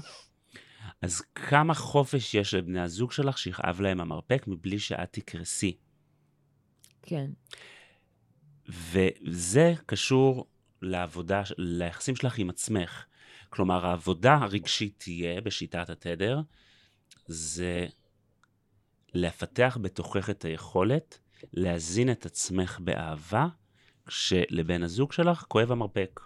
[1.03, 5.77] אז כמה חופש יש לבני הזוג שלך שיכאב להם המרפק מבלי שאת תקרסי.
[7.03, 7.31] כן.
[8.73, 10.47] וזה קשור
[10.83, 13.05] לעבודה, ליחסים שלך עם עצמך.
[13.51, 16.41] כלומר, העבודה הרגשית תהיה, בשיטת התדר,
[17.27, 17.87] זה
[19.14, 21.18] לפתח בתוכך את היכולת
[21.53, 23.47] להזין את עצמך באהבה,
[24.07, 26.20] כשלבן הזוג שלך כואב המרפק.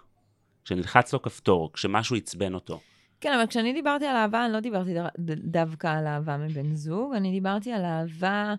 [0.65, 2.79] כשנלחץ לו כפתור, כשמשהו עצבן אותו.
[3.21, 6.75] כן, אבל כשאני דיברתי על אהבה, אני לא דיברתי דר- ד- דווקא על אהבה מבן
[6.75, 8.53] זוג, אני דיברתי על אהבה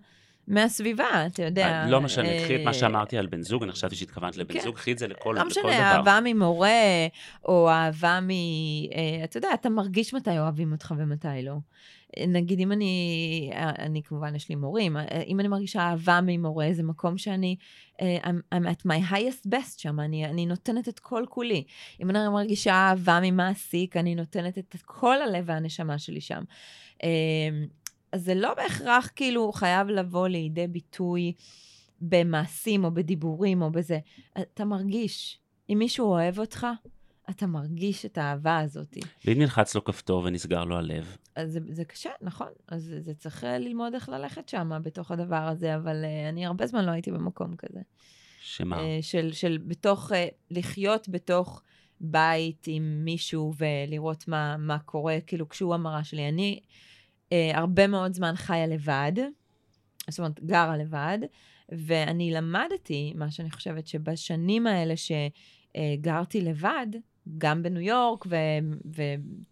[0.49, 1.85] מהסביבה, אתה יודע.
[1.87, 4.59] לא משנה, קחי את מה אה, שאמרתי על בן זוג, אני חשבתי שהתכוונת לבן כן.
[4.59, 5.71] זוג, קחי את זה לכל לא לכל משנה, דבר.
[5.71, 7.07] אהבה ממורה,
[7.45, 8.29] או אהבה מ...
[8.29, 11.55] אה, אתה יודע, אתה מרגיש מתי אוהבים אותך ומתי לא.
[12.17, 16.19] אה, נגיד, אם אני, אה, אני כמובן, יש לי מורים, אה, אם אני מרגישה אהבה
[16.23, 17.55] ממורה, זה מקום שאני,
[18.01, 21.63] אה, I'm, I'm at my highest best שם, אני, אני נותנת את כל כולי.
[22.01, 26.43] אם אני מרגישה אהבה ממעסיק, אני נותנת את כל הלב והנשמה שלי שם.
[28.11, 31.33] אז זה לא בהכרח כאילו חייב לבוא לידי ביטוי
[32.01, 33.99] במעשים או בדיבורים או בזה.
[34.39, 35.39] אתה מרגיש.
[35.69, 36.67] אם מישהו אוהב אותך,
[37.29, 38.97] אתה מרגיש את האהבה הזאת.
[39.25, 42.47] ואם נלחץ לו כפתור ונסגר לו הלב, אז זה, זה קשה, נכון.
[42.67, 46.45] אז זה, זה צריך אה, ללמוד איך ללכת שם בתוך הדבר הזה, אבל uh, אני
[46.45, 47.79] הרבה זמן לא הייתי במקום כזה.
[48.41, 48.77] שמה?
[48.77, 50.15] Uh, של, של בתוך, uh,
[50.51, 51.61] לחיות בתוך
[52.01, 56.29] בית עם מישהו ולראות מה, מה קורה, כאילו כשהוא המראה שלי.
[56.29, 56.59] אני
[57.29, 59.11] uh, הרבה מאוד זמן חיה לבד,
[60.09, 61.17] זאת אומרת, גרה לבד,
[61.69, 66.87] ואני למדתי, מה שאני חושבת שבשנים האלה שגרתי לבד,
[67.37, 68.35] גם בניו יורק, ו-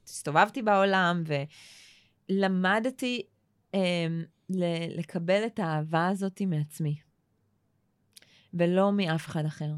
[0.06, 1.24] והסתובבתי בעולם,
[2.30, 3.22] ולמדתי
[3.72, 3.78] um,
[4.50, 6.96] ל- לקבל את האהבה הזאת מעצמי,
[8.54, 9.72] ולא מאף אחד אחר.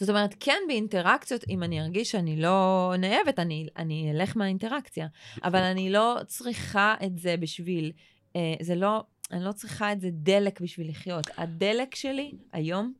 [0.00, 5.06] זאת אומרת, כן באינטראקציות, אם אני ארגיש שאני לא נאהבת, אני, אני אלך מהאינטראקציה.
[5.44, 7.92] אבל אני לא צריכה את זה בשביל,
[8.36, 11.26] אה, זה לא, אני לא צריכה את זה דלק בשביל לחיות.
[11.36, 12.92] הדלק שלי היום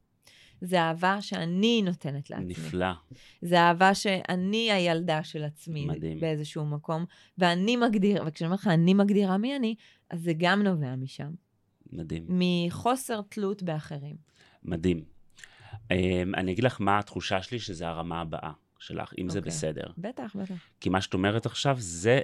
[0.60, 2.46] זה אהבה שאני נותנת לעצמי.
[2.46, 2.92] נפלא.
[3.42, 6.20] זה אהבה שאני הילדה של עצמי מדהים.
[6.20, 7.04] באיזשהו מקום,
[7.38, 9.74] ואני מגדיר, וכשאני אומרת לך, אני מגדירה מי אני,
[10.10, 11.30] אז זה גם נובע משם.
[11.92, 12.26] מדהים.
[12.28, 14.16] מחוסר תלות באחרים.
[14.62, 15.19] מדהים.
[15.90, 19.52] אמ, אני אגיד לך מה התחושה שלי, שזה הרמה הבאה שלך, אם זה אוקיי.
[19.52, 19.86] בסדר.
[19.98, 20.54] בטח, בטח.
[20.80, 22.20] כי מה שאת אומרת עכשיו, זה...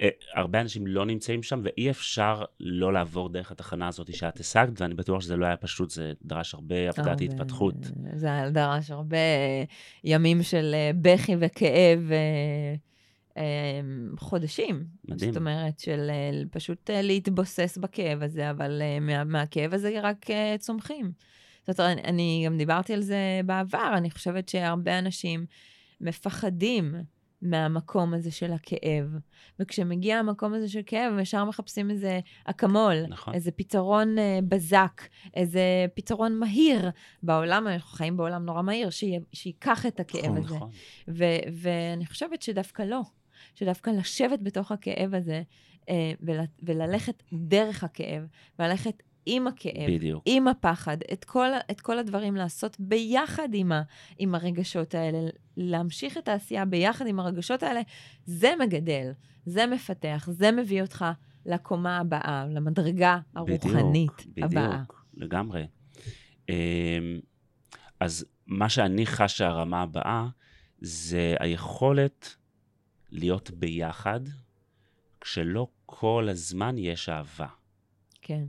[0.00, 4.80] אה, הרבה אנשים לא נמצאים שם, ואי אפשר לא לעבור דרך התחנה הזאת שאת השגת,
[4.80, 7.74] ואני בטוח שזה לא היה פשוט, זה דרש הרבה עבודת התפתחות.
[8.12, 9.64] זה דרש הרבה אה,
[10.04, 12.10] ימים של אה, בכי וכאב,
[13.36, 13.80] אה,
[14.18, 14.84] חודשים.
[15.04, 15.32] מדהים.
[15.32, 16.10] זאת אומרת, של
[16.50, 20.26] פשוט להתבוסס בכאב הזה, אבל מה, מהכאב הזה רק
[20.58, 21.12] צומחים.
[21.66, 25.46] זאת אומרת, אני, גם דיברתי על זה בעבר, אני חושבת שהרבה אנשים
[26.00, 26.94] מפחדים
[27.42, 29.06] מהמקום הזה של הכאב.
[29.58, 33.34] וכשמגיע המקום הזה של כאב, הם ישר מחפשים איזה אקמול, נכון.
[33.34, 35.02] איזה פתרון אה, בזק,
[35.34, 36.90] איזה פתרון מהיר.
[37.22, 40.54] בעולם, אנחנו חיים בעולם נורא מהיר, שי, שייקח את הכאב נכון, הזה.
[40.56, 40.70] נכון.
[41.08, 43.00] ו- ואני חושבת שדווקא לא.
[43.54, 45.42] שדווקא לשבת בתוך הכאב הזה,
[45.88, 48.22] אה, ול- וללכת דרך הכאב,
[48.58, 50.22] וללכת עם הכאב, בדיוק.
[50.26, 53.82] עם הפחד, את כל, את כל הדברים לעשות ביחד עם, ה,
[54.18, 55.18] עם הרגשות האלה,
[55.56, 57.80] להמשיך את העשייה ביחד עם הרגשות האלה,
[58.24, 59.12] זה מגדל,
[59.46, 61.04] זה מפתח, זה מביא אותך
[61.46, 64.68] לקומה הבאה, למדרגה הרוחנית בדיוק, הבאה.
[64.68, 65.66] בדיוק, לגמרי.
[66.48, 66.54] אמ,
[68.00, 70.26] אז מה שאני חש שהרמה הבאה,
[70.80, 72.36] זה היכולת
[73.10, 74.20] להיות ביחד,
[75.20, 77.46] כשלא כל הזמן יש אהבה.
[78.22, 78.44] כן.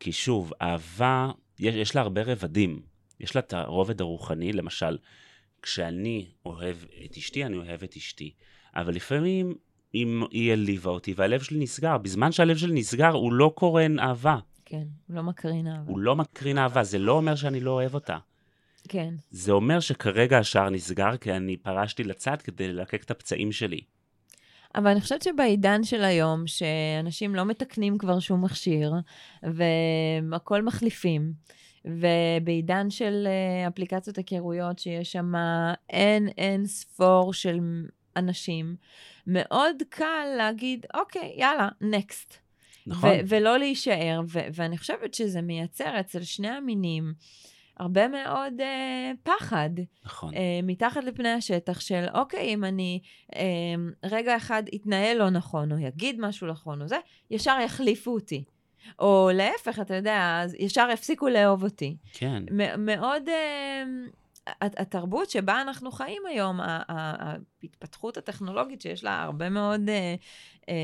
[0.00, 2.82] כי שוב, אהבה, יש, יש לה הרבה רבדים.
[3.20, 4.98] יש לה את הרובד הרוחני, למשל,
[5.62, 8.32] כשאני אוהב את אשתי, אני אוהב את אשתי.
[8.74, 9.54] אבל לפעמים
[9.94, 14.38] אם היא העליבה אותי והלב שלי נסגר, בזמן שהלב שלי נסגר, הוא לא קורן אהבה.
[14.64, 15.90] כן, הוא לא מקרין אהבה.
[15.90, 18.18] הוא לא מקרין אהבה, זה לא אומר שאני לא אוהב אותה.
[18.88, 19.14] כן.
[19.30, 23.80] זה אומר שכרגע השער נסגר כי אני פרשתי לצד כדי ללקק את הפצעים שלי.
[24.74, 28.92] אבל אני חושבת שבעידן של היום, שאנשים לא מתקנים כבר שום מכשיר,
[29.42, 31.32] והכול מחליפים,
[31.84, 35.32] ובעידן של אה, אפליקציות היכרויות, שיש שם
[35.90, 37.58] אין אין ספור של
[38.16, 38.76] אנשים,
[39.26, 42.34] מאוד קל להגיד, אוקיי, יאללה, נקסט.
[42.86, 43.10] נכון.
[43.28, 47.12] ולא להישאר, ואני חושבת שזה מייצר אצל שני המינים
[47.78, 49.70] הרבה מאוד אה, פחד.
[50.04, 50.34] נכון.
[50.34, 53.00] אה, מתחת לפני השטח של, אוקיי, אם אני
[53.36, 53.40] אה,
[54.04, 56.96] רגע אחד אתנהל לא נכון, או יגיד משהו נכון, או זה,
[57.30, 58.44] ישר יחליפו אותי.
[58.98, 61.96] או להפך, אתה יודע, אז ישר יפסיקו לאהוב אותי.
[62.12, 62.42] כן.
[62.78, 63.28] מאוד...
[63.28, 63.84] אה,
[64.60, 70.14] התרבות שבה אנחנו חיים היום, ההתפתחות הטכנולוגית שיש לה הרבה מאוד אה,
[70.68, 70.74] אה,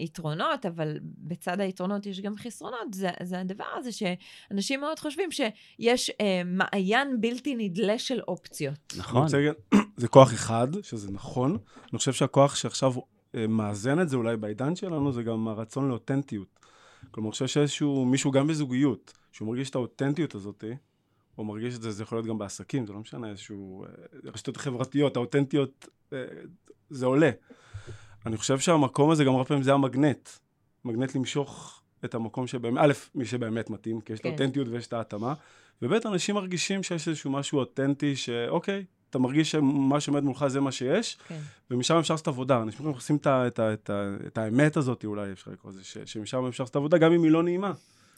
[0.00, 6.10] יתרונות, אבל בצד היתרונות יש גם חסרונות, זה, זה הדבר הזה שאנשים מאוד חושבים שיש
[6.20, 8.94] אה, מעיין בלתי נדלה של אופציות.
[8.96, 9.26] נכון.
[9.96, 11.58] זה כוח אחד, שזה נכון.
[11.90, 12.92] אני חושב שהכוח שעכשיו
[13.48, 16.60] מאזן את זה אולי בעידן שלנו, זה גם הרצון לאותנטיות.
[17.10, 20.64] כלומר, אני חושב שאיזשהו מישהו, גם בזוגיות, שהוא מרגיש את האותנטיות הזאת,
[21.38, 23.84] או מרגיש את זה, זה יכול להיות גם בעסקים, זה לא משנה, איזשהו...
[23.84, 23.90] אה,
[24.34, 26.18] רשתות חברתיות, האותנטיות, אה,
[26.90, 27.30] זה עולה.
[28.26, 30.28] אני חושב שהמקום הזה, גם הרבה פעמים זה המגנט.
[30.84, 34.28] מגנט למשוך את המקום שבאמת, א', מי שבאמת מתאים, כי יש את כן.
[34.28, 35.34] האותנטיות ויש את ההתאמה,
[35.82, 40.72] וב', אנשים מרגישים שיש איזשהו משהו אותנטי, שאוקיי, אתה מרגיש שמה שעומד מולך זה מה
[40.72, 41.38] שיש, כן.
[41.70, 42.62] ומשם אפשר לעשות עבודה.
[42.62, 46.62] אנשים את, ה- את, את, ה- את האמת הזאת, אולי אפשר לקרוא לזה, שמשם אפשר
[46.62, 47.72] לעשות עבודה, גם אם היא לא נעימה.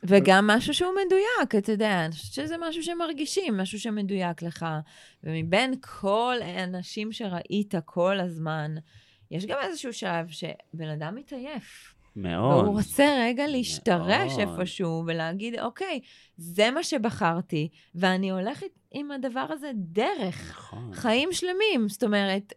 [0.05, 4.67] וגם משהו שהוא מדויק, אתה יודע, אני חושבת שזה משהו שמרגישים, משהו שמדויק לך.
[5.25, 8.75] ומבין כל האנשים שראית כל הזמן,
[9.31, 11.95] יש גם איזשהו שלב שבן אדם מתעייף.
[12.17, 12.65] מאוד.
[12.65, 14.59] והוא רוצה רגע להשתרש מאוד.
[14.59, 16.01] איפשהו ולהגיד, אוקיי,
[16.37, 20.51] זה מה שבחרתי, ואני הולכת עם הדבר הזה דרך.
[20.51, 20.91] נכון.
[20.95, 21.89] חיים שלמים.
[21.89, 22.53] זאת אומרת,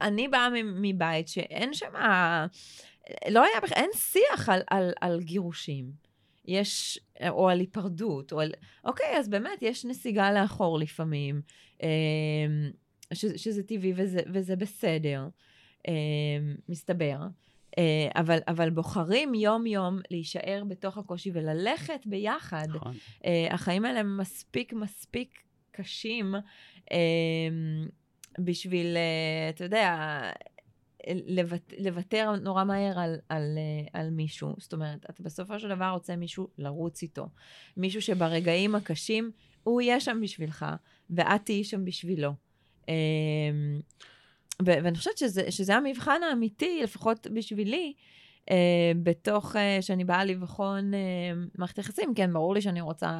[0.00, 1.92] אני באה מבית שאין שם,
[3.30, 6.01] לא היה, בכ- אין שיח על, על, על גירושים.
[6.44, 8.52] יש, או על היפרדות, או על...
[8.84, 11.40] אוקיי, אז באמת, יש נסיגה לאחור לפעמים,
[11.82, 11.88] אמ,
[13.12, 15.28] ש, שזה טבעי וזה, וזה בסדר,
[15.88, 17.18] אמ, מסתבר.
[17.78, 22.66] אה, אבל, אבל בוחרים יום-יום להישאר בתוך הקושי וללכת ביחד.
[22.68, 22.94] נכון.
[22.94, 26.34] Uh, החיים האלה מספיק מספיק קשים
[26.84, 26.92] uh,
[28.38, 28.96] בשביל,
[29.50, 30.20] אתה יודע,
[31.78, 34.54] לוותר נורא מהר על, על, uh, על מישהו.
[34.58, 37.28] זאת אומרת, אתה בסופו של דבר רוצה מישהו לרוץ איתו.
[37.76, 39.30] מישהו שברגעים הקשים,
[39.62, 40.66] הוא יהיה שם בשבילך,
[41.10, 42.32] ואת תהיי שם בשבילו.
[44.66, 47.92] ו- ואני חושבת שזה, שזה המבחן האמיתי, לפחות בשבילי,
[48.50, 48.52] uh,
[49.02, 53.10] בתוך, uh, שאני באה לבחון uh, מערכת יחסים, כן, ברור לי שאני רוצה,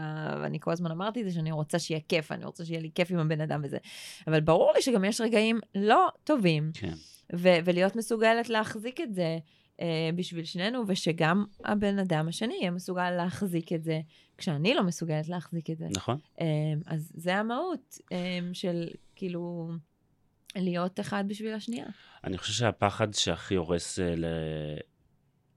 [0.43, 3.11] ואני כל הזמן אמרתי את זה, שאני רוצה שיהיה כיף, אני רוצה שיהיה לי כיף
[3.11, 3.79] עם הבן אדם וזה.
[4.27, 6.93] אבל ברור לי שגם יש רגעים לא טובים, כן.
[7.35, 9.39] ו- ולהיות מסוגלת להחזיק את זה
[9.77, 9.83] uh,
[10.15, 14.01] בשביל שנינו, ושגם הבן אדם השני יהיה מסוגל להחזיק את זה,
[14.39, 15.87] כשאני לא מסוגלת להחזיק את זה.
[15.97, 16.19] נכון.
[16.39, 16.43] Um,
[16.87, 18.15] אז זה המהות um,
[18.53, 19.71] של, כאילו,
[20.57, 21.87] להיות אחד בשביל השנייה.
[22.25, 24.25] אני חושב שהפחד שהכי הורס, אה, ל...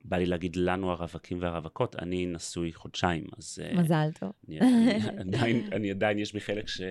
[0.07, 3.59] בא לי להגיד לנו הרווקים והרווקות, אני נשוי חודשיים, אז...
[3.63, 4.31] אה, מזל טוב.
[4.47, 6.81] אני, אני, עדיין, אני עדיין, יש בי חלק ש...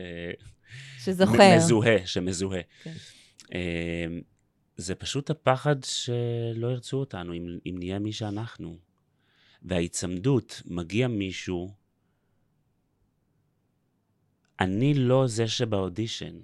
[0.98, 1.56] שזוכר.
[1.56, 2.60] מזוהה, שמזוהה.
[2.82, 2.92] כן.
[4.76, 8.78] זה פשוט הפחד שלא ירצו אותנו, אם, אם נהיה מי שאנחנו.
[9.62, 11.74] וההיצמדות, מגיע מישהו,
[14.60, 16.40] אני לא זה שבאודישן.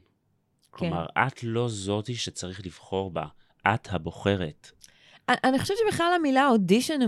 [0.70, 3.26] כלומר, את לא זאתי שצריך לבחור בה,
[3.66, 4.72] את הבוחרת.
[5.44, 7.00] אני- חושבת שבכלל המילה אודישן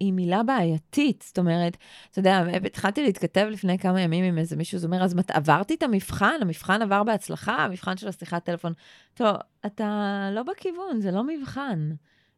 [0.00, 1.24] היא מילה בעייתית.
[1.26, 1.76] זאת אומרת,
[2.10, 5.74] אתה יודע, התחלתי להתכתב לפני כמה ימים עם איזה מישהו, זאת אומרת, אז מת- עברתי
[5.74, 8.72] את המבחן, המבחן עבר בהצלחה, המבחן של השיחת טלפון.
[9.14, 11.90] טוב, אתה לא בכיוון, זה לא מבחן.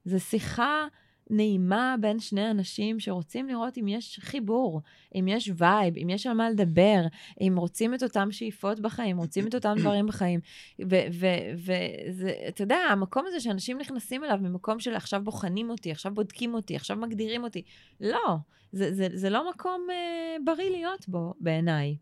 [0.05, 0.87] זה שיחה
[1.31, 4.83] נעימה בין שני אנשים שרוצים לראות אם יש חיבור,
[5.15, 7.01] אם יש vibe, אם יש על מה לדבר,
[7.41, 10.41] אם רוצים את אותם שאיפות בחיים, רוצים את אותם דברים בחיים.
[10.89, 16.55] וזה, אתה יודע, המקום הזה שאנשים נכנסים אליו ממקום של עכשיו בוחנים אותי, עכשיו בודקים
[16.55, 17.63] אותי, עכשיו מגדירים אותי,
[18.01, 18.37] לא,
[18.73, 21.97] זה, זה, זה לא מקום אה, בריא להיות בו, בעיניי.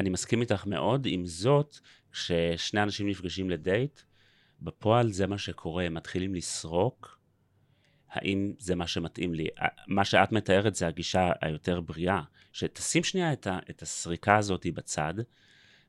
[0.00, 1.78] אני מסכים איתך מאוד, עם זאת,
[2.12, 4.00] כששני אנשים נפגשים לדייט,
[4.62, 7.13] בפועל זה מה שקורה, הם מתחילים לסרוק,
[8.14, 9.46] האם זה מה שמתאים לי?
[9.86, 15.14] מה שאת מתארת זה הגישה היותר בריאה, שתשים שנייה את, ה, את הסריקה הזאת בצד,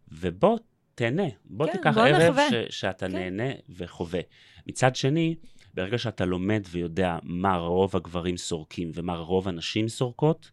[0.07, 0.57] ובוא
[0.95, 2.49] תהנה, בוא כן, תיקח בוא ערב נחווה.
[2.49, 3.13] ש, שאתה כן.
[3.13, 4.19] נהנה וחווה.
[4.67, 5.35] מצד שני,
[5.73, 10.51] ברגע שאתה לומד ויודע מה רוב הגברים סורקים ומה רוב הנשים סורקות,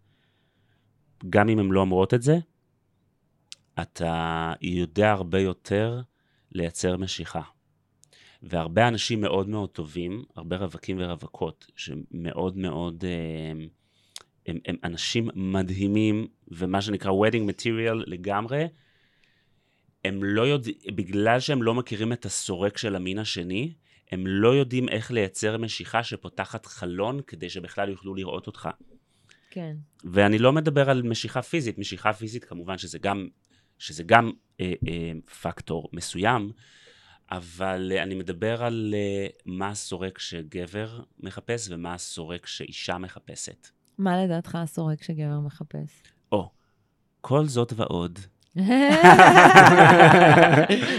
[1.30, 2.38] גם אם הן לא אומרות את זה,
[3.82, 6.00] אתה יודע הרבה יותר
[6.52, 7.42] לייצר משיכה.
[8.42, 13.04] והרבה אנשים מאוד מאוד טובים, הרבה רווקים ורווקות, שמאוד מאוד,
[13.50, 13.68] הם,
[14.46, 18.64] הם, הם אנשים מדהימים, ומה שנקרא wedding material לגמרי,
[20.04, 23.74] הם לא יודעים, בגלל שהם לא מכירים את הסורק של המין השני,
[24.12, 28.68] הם לא יודעים איך לייצר משיכה שפותחת חלון כדי שבכלל יוכלו לראות אותך.
[29.50, 29.76] כן.
[30.04, 33.28] ואני לא מדבר על משיכה פיזית, משיכה פיזית כמובן שזה גם,
[33.78, 34.30] שזה גם
[34.60, 35.12] אה, אה,
[35.42, 36.52] פקטור מסוים,
[37.32, 43.68] אבל אה, אני מדבר על אה, מה הסורק שגבר מחפש ומה הסורק שאישה מחפשת.
[43.98, 46.02] מה לדעתך הסורק שגבר מחפש?
[46.32, 46.50] או,
[47.20, 48.18] כל זאת ועוד.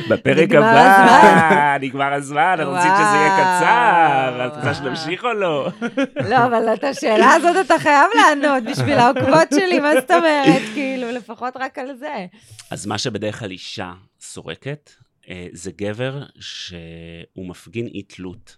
[0.10, 4.48] בפרק הבא, נגמר הזמן, אנחנו רוצים שזה יהיה קצר.
[4.48, 5.68] את רוצה שנמשיך או לא?
[6.30, 10.62] לא, אבל את השאלה הזאת אתה חייב לענות בשביל העוקבות שלי, מה זאת אומרת?
[10.74, 12.26] כאילו, לפחות רק על זה.
[12.72, 14.90] אז מה שבדרך כלל אישה סורקת,
[15.52, 18.58] זה גבר שהוא מפגין אי תלות.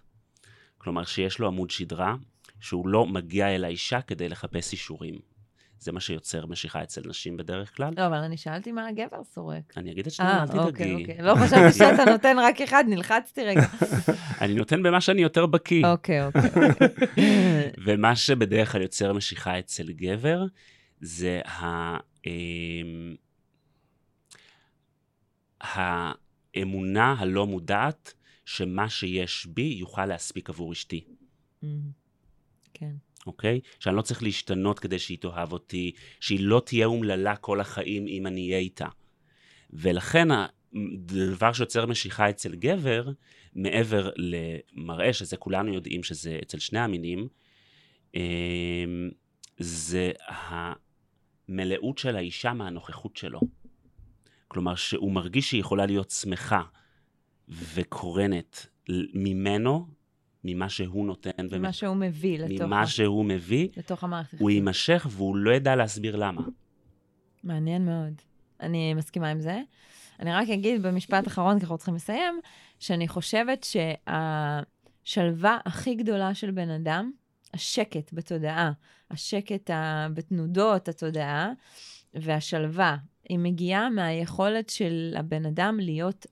[0.78, 2.14] כלומר, שיש לו עמוד שדרה,
[2.60, 5.18] שהוא לא מגיע אל האישה כדי לחפש אישורים.
[5.78, 7.92] זה מה שיוצר משיכה אצל נשים בדרך כלל.
[7.96, 9.72] לא, אבל אני שאלתי מה הגבר סורק.
[9.76, 10.68] אני אגיד את שנייה, אה, אל תדאגי.
[10.68, 11.22] אוקיי, אוקיי.
[11.22, 13.60] לא חשבתי שאתה נותן רק אחד, נלחצתי רגע.
[14.40, 15.86] אני נותן במה שאני יותר בקיא.
[15.86, 16.42] אוקיי, אוקיי.
[16.44, 16.88] אוקיי.
[17.84, 20.44] ומה שבדרך כלל יוצר משיכה אצל גבר,
[21.00, 21.96] זה ה...
[26.56, 31.04] אמ, האמונה הלא מודעת שמה שיש בי יוכל להספיק עבור אשתי,
[32.74, 32.92] כן.
[33.26, 33.60] אוקיי?
[33.80, 38.26] שאני לא צריך להשתנות כדי שהיא תאהב אותי, שהיא לא תהיה אומללה כל החיים אם
[38.26, 38.88] אני אהיה איתה.
[39.70, 43.10] ולכן הדבר שיוצר משיכה אצל גבר,
[43.54, 47.28] מעבר למראה, שזה כולנו יודעים שזה אצל שני המינים,
[48.14, 49.10] אמ,
[49.58, 50.12] זה
[51.48, 53.40] המלאות של האישה מהנוכחות שלו.
[54.48, 56.62] כלומר, שהוא מרגיש שהיא יכולה להיות שמחה
[57.48, 58.66] וקורנת
[59.14, 59.86] ממנו,
[60.44, 61.30] ממה שהוא נותן,
[61.60, 62.66] מה שהוא מביא לתוך...
[62.66, 64.40] ממה שהוא מביא, לתוך המערכת.
[64.40, 64.50] הוא.
[64.50, 66.42] יימשך והוא לא ידע להסביר למה.
[67.44, 68.12] מעניין מאוד.
[68.60, 69.60] אני מסכימה עם זה.
[70.20, 72.40] אני רק אגיד במשפט אחרון, כי אנחנו צריכים לסיים,
[72.78, 73.66] שאני חושבת
[75.04, 77.10] שהשלווה הכי גדולה של בן אדם,
[77.54, 78.72] השקט בתודעה,
[79.10, 79.70] השקט
[80.14, 81.52] בתנודות התודעה,
[82.20, 82.96] והשלווה,
[83.28, 86.26] היא מגיעה מהיכולת של הבן אדם להיות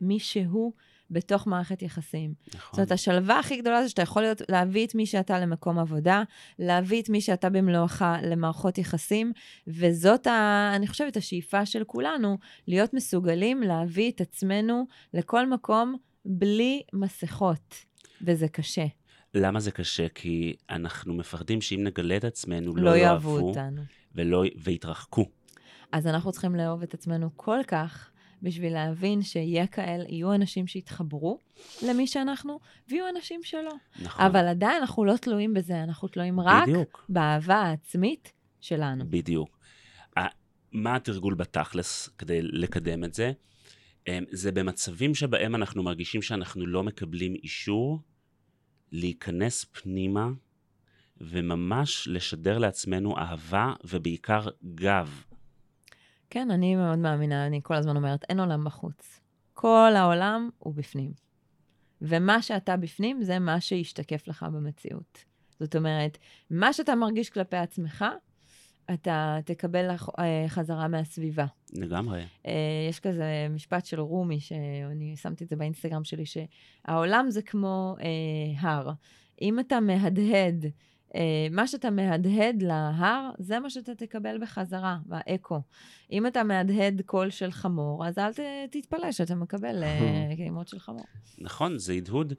[0.00, 0.72] מי שהוא
[1.10, 2.34] בתוך מערכת יחסים.
[2.44, 2.70] זאת נכון.
[2.78, 6.22] אומרת, השלווה הכי גדולה זה שאתה יכול להיות, להביא את מי שאתה למקום עבודה,
[6.58, 9.32] להביא את מי שאתה במלואך למערכות יחסים,
[9.66, 16.82] וזאת, ה, אני חושבת, השאיפה של כולנו, להיות מסוגלים להביא את עצמנו לכל מקום בלי
[16.92, 17.74] מסכות,
[18.22, 18.86] וזה קשה.
[19.34, 20.08] למה זה קשה?
[20.08, 23.82] כי אנחנו מפחדים שאם נגלה את עצמנו, לא, לא יאהבו אותנו.
[24.14, 25.24] ולא, ויתרחקו.
[25.92, 28.10] אז אנחנו צריכים לאהוב את עצמנו כל כך,
[28.42, 31.38] בשביל להבין שיהיה כאלה, יהיו אנשים שיתחברו
[31.86, 33.72] למי שאנחנו, ויהיו אנשים שלא.
[34.02, 34.24] נכון.
[34.24, 39.04] אבל עדיין אנחנו לא תלויים בזה, אנחנו תלויים רק בדיוק, באהבה העצמית שלנו.
[39.10, 39.62] בדיוק.
[40.72, 43.32] מה התרגול בתכלס כדי לקדם את זה?
[44.08, 48.00] אמ, זה במצבים שבהם אנחנו מרגישים שאנחנו לא מקבלים אישור,
[48.92, 50.28] להיכנס פנימה
[51.22, 55.24] וממש לשדר לעצמנו אהבה ובעיקר גב.
[56.30, 59.20] כן, אני מאוד מאמינה, אני כל הזמן אומרת, אין עולם בחוץ.
[59.54, 61.12] כל העולם הוא בפנים.
[62.02, 65.24] ומה שאתה בפנים זה מה שישתקף לך במציאות.
[65.60, 66.18] זאת אומרת,
[66.50, 68.04] מה שאתה מרגיש כלפי עצמך,
[68.94, 71.46] אתה תקבל אה, חזרה מהסביבה.
[71.72, 72.24] לגמרי.
[72.46, 72.52] אה,
[72.90, 78.60] יש כזה משפט של רומי, שאני שמתי את זה באינסטגרם שלי, שהעולם זה כמו אה,
[78.60, 78.90] הר.
[79.42, 80.66] אם אתה מהדהד,
[81.50, 85.60] מה שאתה מהדהד להר, זה מה שאתה תקבל בחזרה, באקו.
[86.12, 88.40] אם אתה מהדהד קול של חמור, אז אל ת,
[88.70, 91.04] תתפלא שאתה מקבל אה, קלימות של חמור.
[91.38, 92.32] נכון, זה הדהוד,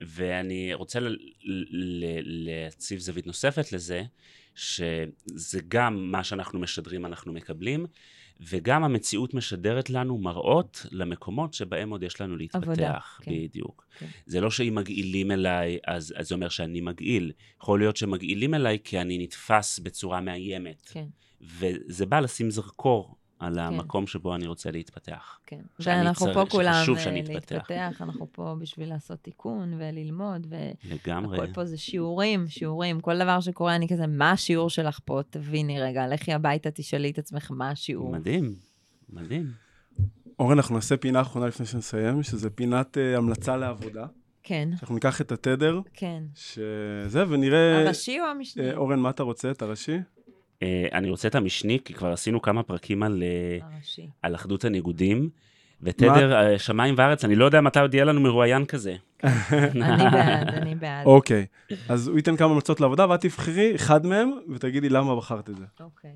[0.00, 0.98] ואני רוצה
[2.22, 4.02] להציב זווית נוספת לזה,
[4.58, 7.86] שזה גם מה שאנחנו משדרים אנחנו מקבלים,
[8.40, 12.62] וגם המציאות משדרת לנו מראות למקומות שבהם עוד יש לנו להתפתח.
[12.62, 13.30] עבודה, כן.
[13.32, 13.86] בדיוק.
[13.98, 14.06] כן.
[14.26, 17.32] זה לא שאם מגעילים אליי, אז, אז זה אומר שאני מגעיל.
[17.60, 20.82] יכול להיות שמגעילים אליי כי אני נתפס בצורה מאיימת.
[20.92, 21.06] כן.
[21.40, 25.38] וזה בא לשים זרקור על המקום שבו אני רוצה להתפתח.
[25.46, 25.60] כן.
[25.80, 27.10] שאני ואנחנו צריך- פה כולם שחשוב אה.
[27.10, 30.46] להתפתח, אנחנו פה בשביל לעשות תיקון וללמוד,
[30.84, 31.38] לגמרי.
[31.38, 33.00] והכל פה זה שיעורים, שיעורים.
[33.00, 35.20] כל דבר שקורה, אני כזה, מה השיעור שלך פה?
[35.30, 38.12] תביני רגע, לכי הביתה, תשאלי את עצמך מה השיעור.
[38.12, 38.54] מדהים,
[39.10, 39.52] מדהים.
[40.38, 44.06] אורן, אנחנו נעשה פינה אחרונה לפני שנסיים, שזה פינת אה, המלצה לעבודה.
[44.42, 46.22] כן, אנחנו ניקח את התדר, כן.
[46.34, 47.84] שזה, ונראה...
[47.84, 48.70] הראשי או המשני?
[48.70, 49.50] אה, אורן, מה אתה רוצה?
[49.50, 49.98] את הראשי?
[50.62, 53.68] אה, אני רוצה את המשני, כי כבר עשינו כמה פרקים על, אה.
[54.22, 55.30] על אחדות הניגודים.
[55.82, 58.96] ותדר, אה, שמיים וארץ, אני לא יודע מתי עוד יהיה לנו מרואיין כזה.
[59.24, 61.06] אני בעד, אני בעד.
[61.06, 61.46] אוקיי.
[61.88, 65.64] אז הוא ייתן כמה המלצות לעבודה, ואת תבחרי אחד מהם, ותגידי למה בחרת את זה.
[65.80, 66.12] אוקיי.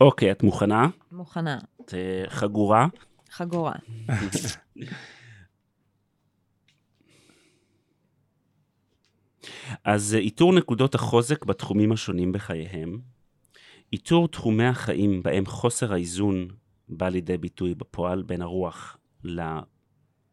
[0.00, 0.88] אוקיי, את מוכנה?
[1.12, 1.58] מוכנה.
[1.80, 1.94] את
[2.28, 2.86] חגורה?
[3.30, 3.72] חגורה.
[9.84, 12.98] אז אה, איתור נקודות החוזק בתחומים השונים בחייהם,
[13.92, 16.48] איתור תחומי החיים בהם חוסר האיזון
[16.88, 18.96] בא לידי ביטוי בפועל בין הרוח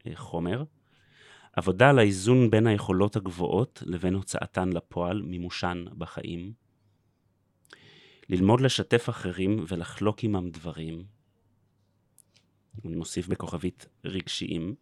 [0.05, 0.63] לחומר,
[1.53, 6.53] עבודה על האיזון בין היכולות הגבוהות לבין הוצאתן לפועל, מימושן בחיים,
[8.29, 11.03] ללמוד לשתף אחרים ולחלוק עמם דברים,
[12.85, 14.75] אני מוסיף בכוכבית רגשיים,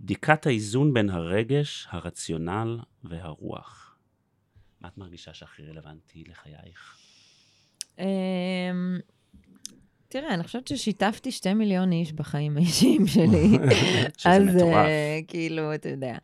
[0.00, 3.96] בדיקת האיזון בין הרגש, הרציונל והרוח.
[4.80, 6.98] מה את מרגישה שהכי רלוונטי לחייך?
[7.98, 8.98] אמ,
[10.08, 13.48] תראה, אני חושבת ששיתפתי שתי מיליון איש בחיים האישיים שלי.
[14.16, 14.74] שזה אז מטורף.
[14.74, 16.16] אה, כאילו, אתה יודע.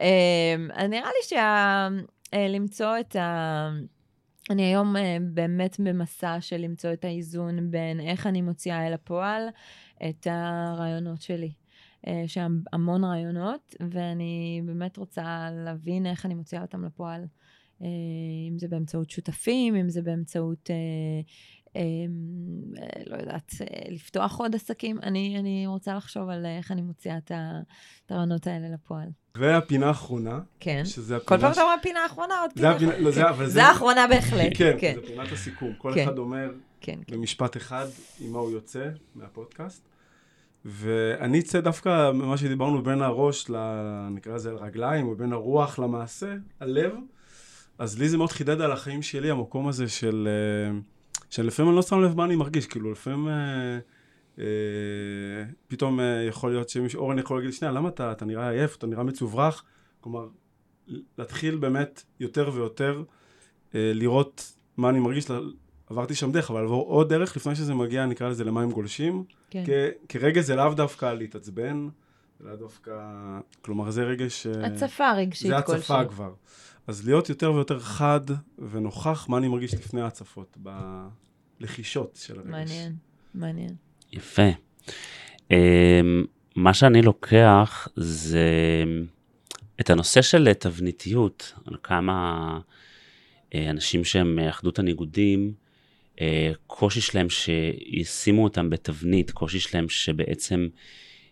[0.00, 1.38] אמ, אז נראה לי
[2.32, 3.70] שלמצוא את ה...
[4.50, 9.42] אני היום אה, באמת במסע של למצוא את האיזון בין איך אני מוציאה אל הפועל
[10.08, 11.52] את הרעיונות שלי.
[12.06, 17.24] אה, יש שם המון רעיונות, ואני באמת רוצה להבין איך אני מוציאה אותם לפועל.
[17.82, 17.86] אה,
[18.50, 20.76] אם זה באמצעות שותפים, אם זה באמצעות, אה,
[21.76, 21.82] אה,
[22.82, 24.98] אה, לא יודעת, אה, לפתוח עוד עסקים.
[25.02, 27.32] אני, אני רוצה לחשוב על איך אני מוציאה את
[28.10, 29.08] הרעיונות האלה לפועל.
[29.36, 30.82] והפינה האחרונה, כן.
[30.84, 31.40] שזה כל הפינה...
[31.40, 33.04] פעם אתה אומר פינה האחרונה, עוד פינה הפינה, אחרונה.
[33.04, 33.30] לא, זה.
[33.30, 33.52] אבל זה...
[33.52, 34.52] זה האחרונה בהחלט.
[34.54, 35.72] כן, כן, זה פינת הסיכום.
[35.78, 36.02] כל כן.
[36.04, 36.98] אחד אומר כן.
[37.06, 37.16] כן.
[37.16, 37.86] במשפט אחד
[38.20, 39.89] עם מה הוא יוצא מהפודקאסט.
[40.64, 43.56] ואני אצא דווקא ממה שדיברנו בין הראש, ל...
[44.10, 46.92] נקרא לזה לרגליים, או בין הרוח למעשה, הלב.
[47.78, 50.28] אז לי זה מאוד חידד על החיים שלי, המקום הזה של...
[50.28, 50.78] אה,
[51.30, 53.28] שלפעמים אני לא שם לב מה אני מרגיש, כאילו לפעמים
[54.38, 54.44] אה,
[55.68, 58.86] פתאום אה, יכול להיות שמישהו, אורן יכול להגיד שנייה, למה אתה, אתה נראה עייף, אתה
[58.86, 59.64] נראה מצוברח?
[60.00, 60.28] כלומר,
[61.18, 63.02] להתחיל באמת יותר ויותר
[63.74, 65.30] אה, לראות מה אני מרגיש,
[65.90, 69.24] עברתי שם דרך, אבל לעבור עוד דרך לפני שזה מגיע, נקרא לזה למים גולשים.
[69.50, 69.64] כן.
[70.08, 71.88] כרגע זה לאו דווקא להתעצבן,
[72.40, 72.92] זה לאו דווקא,
[73.62, 74.46] כלומר זה רגש...
[74.46, 75.80] אה, הצפה רגשית זה כלשהי.
[75.80, 76.32] הצפה כבר.
[76.86, 78.20] אז להיות יותר ויותר חד
[78.70, 80.56] ונוכח מה אני מרגיש לפני ההצפות,
[81.60, 82.50] בלחישות של הרגש.
[82.50, 82.94] מעניין,
[83.34, 83.74] מעניין.
[84.12, 84.48] יפה.
[85.50, 86.24] אמ,
[86.56, 88.48] מה שאני לוקח זה
[89.80, 92.58] את הנושא של תבניתיות, על כמה
[93.54, 95.52] אה, אנשים שהם אחדות הניגודים,
[96.66, 100.68] קושי שלהם שישימו אותם בתבנית, קושי שלהם שבעצם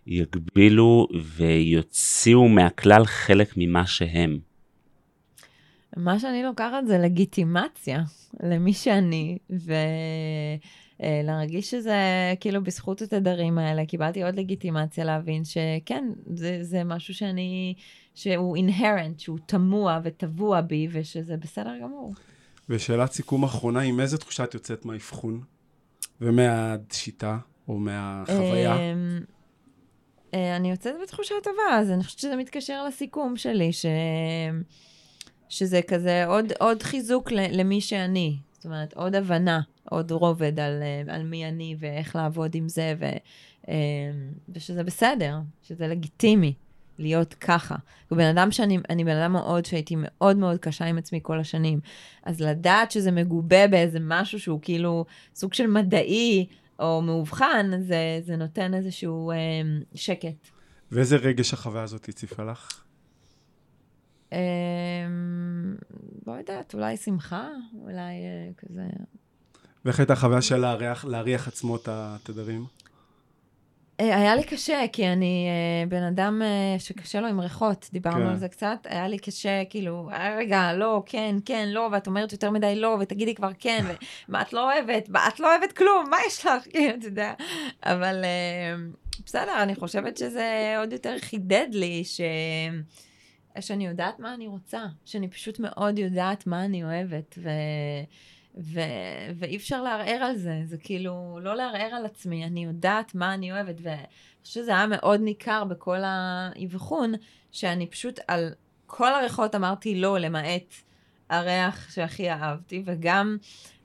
[0.07, 4.39] יגבילו ויוציאו מהכלל חלק ממה שהם.
[5.97, 8.03] מה שאני לוקחת זה לגיטימציה
[8.43, 9.39] למי שאני,
[11.01, 11.97] ולהרגיש שזה
[12.41, 17.75] כאילו בזכות התדרים האלה, קיבלתי עוד לגיטימציה להבין שכן, זה, זה משהו שאני,
[18.15, 22.15] שהוא inherent, שהוא תמוה וטבוע בי, ושזה בסדר גמור.
[22.69, 25.41] ושאלת סיכום אחרונה, עם איזה תחושה את יוצאת מהאבחון
[26.21, 27.39] ומהשיטה
[27.69, 28.77] או מהחוויה?
[28.77, 29.21] אמ,
[30.35, 33.87] אה, אני יוצאת בתחושה טובה, אז אני חושבת שזה מתקשר לסיכום שלי, ש...
[35.49, 38.37] שזה כזה עוד, עוד חיזוק למי שאני.
[38.53, 39.61] זאת אומרת, עוד הבנה,
[39.91, 43.07] עוד רובד על, אה, על מי אני ואיך לעבוד עם זה, ו,
[43.69, 43.75] אמ,
[44.49, 46.55] ושזה בסדר, שזה לגיטימי
[46.99, 47.77] להיות ככה.
[48.09, 51.41] הוא בן אדם שאני, אני בן אדם מאוד, שהייתי מאוד מאוד קשה עם עצמי כל
[51.41, 51.81] השנים.
[52.23, 56.47] אז לדעת שזה מגובה באיזה משהו שהוא כאילו סוג של מדעי,
[56.79, 59.37] או מאובחן, זה, זה נותן איזשהו אה,
[59.95, 60.49] שקט.
[60.93, 62.83] ואיזה רגש החוויה הזאת הציפה לך?
[64.33, 64.39] אה,
[66.27, 67.49] לא יודעת, אולי שמחה,
[67.81, 68.87] אולי אה, כזה...
[69.85, 72.67] ואיך הייתה החוויה של להריח, להריח עצמו את התדרים?
[74.01, 78.25] אה, היה לי קשה, כי אני אה, בן אדם אה, שקשה לו עם ריחות, דיברנו
[78.25, 78.27] כן.
[78.27, 78.79] על זה קצת.
[78.85, 82.97] היה לי קשה, כאילו, "אה, רגע, לא, כן, כן, לא, ואת אומרת יותר מדי לא,
[83.01, 83.85] ותגידי כבר כן,
[84.29, 85.09] ומה את לא אוהבת?
[85.09, 86.65] מה, את לא אוהבת כלום, מה יש לך?
[86.71, 87.35] כאילו, אתה יודע.
[87.83, 88.25] אבל
[89.27, 92.21] בסדר, אני חושבת שזה עוד יותר חידד לי ש...
[93.61, 97.49] שאני יודעת מה אני רוצה, שאני פשוט מאוד יודעת מה אני אוהבת, ו...
[98.59, 98.81] ו...
[99.39, 103.53] ואי אפשר לערער על זה, זה כאילו לא לערער על עצמי, אני יודעת מה אני
[103.53, 104.03] אוהבת, ואני
[104.43, 107.13] חושבת שזה היה מאוד ניכר בכל האבחון,
[107.53, 108.55] שאני פשוט על
[108.87, 110.75] כל הריחות אמרתי לא, למעט
[111.29, 113.37] הריח שהכי אהבתי, וגם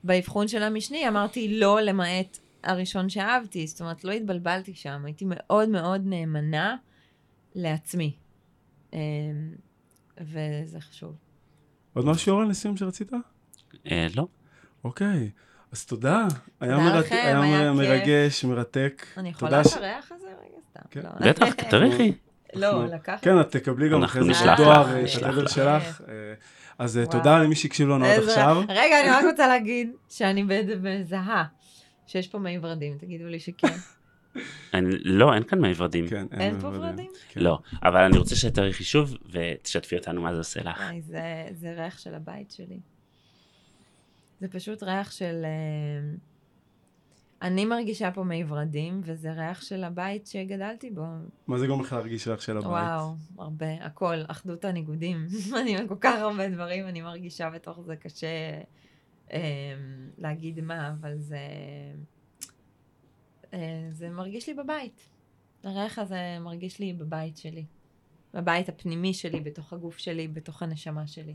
[0.04, 5.68] באבחון של המשני אמרתי לא, למעט הראשון שאהבתי, זאת אומרת, לא התבלבלתי שם, הייתי מאוד
[5.68, 6.76] מאוד נאמנה
[7.54, 8.16] לעצמי.
[8.92, 8.98] אמ,
[10.20, 11.16] וזה חשוב.
[11.94, 13.12] עוד משהו, אורן, לסיום שרצית?
[13.90, 14.26] אה, לא.
[14.84, 15.30] אוקיי,
[15.72, 16.26] אז תודה.
[16.60, 17.72] היה, תודה מרתק, לכם, היה, היה.
[17.72, 19.06] מרגש, מרתק.
[19.16, 20.58] אני יכולה תודה את הזה רגע?
[20.70, 20.80] סתם.
[20.90, 21.00] כן.
[21.02, 21.28] לא.
[21.30, 22.12] בטח, תריחי.
[22.54, 23.24] לא, אנחנו- לקחת.
[23.24, 25.48] כן, את תקבלי גם אחרי זה בדואר לך, אה, את לך.
[25.50, 26.00] שלך.
[26.08, 26.14] אה,
[26.78, 27.12] אז אה, וואו.
[27.18, 28.62] תודה למי שהקשיב לנו עד עכשיו.
[28.68, 30.44] רגע, אני רק רוצה להגיד שאני
[30.82, 31.44] מזהה
[32.06, 33.66] שיש פה מי ורדים, תגידו לי שכן.
[34.74, 36.08] אני- לא, אין כאן מי ורדים.
[36.08, 36.82] כן, אין פה ורדים.
[36.82, 37.10] ורדים?
[37.28, 37.40] כן.
[37.40, 40.82] לא, אבל אני רוצה שתריחי שוב ותשתפי אותנו מה זה עושה לך.
[41.00, 41.20] זה-
[41.52, 42.80] זה ריח של הבית שלי.
[44.44, 45.44] זה פשוט ריח של...
[45.44, 46.14] אה,
[47.42, 51.04] אני מרגישה פה מי ורדים, וזה ריח של הבית שגדלתי בו.
[51.46, 52.70] מה זה גורם לך להרגיש ריח של הבית?
[52.70, 55.26] וואו, הרבה, הכל, אחדות הניגודים.
[55.60, 58.60] אני כל כך הרבה דברים, אני מרגישה בתוך זה קשה
[59.32, 59.40] אה,
[60.18, 61.38] להגיד מה, אבל זה...
[63.54, 65.08] אה, זה מרגיש לי בבית.
[65.62, 67.64] הריח הזה מרגיש לי בבית שלי.
[68.34, 71.34] בבית הפנימי שלי, בתוך הגוף שלי, בתוך הנשמה שלי.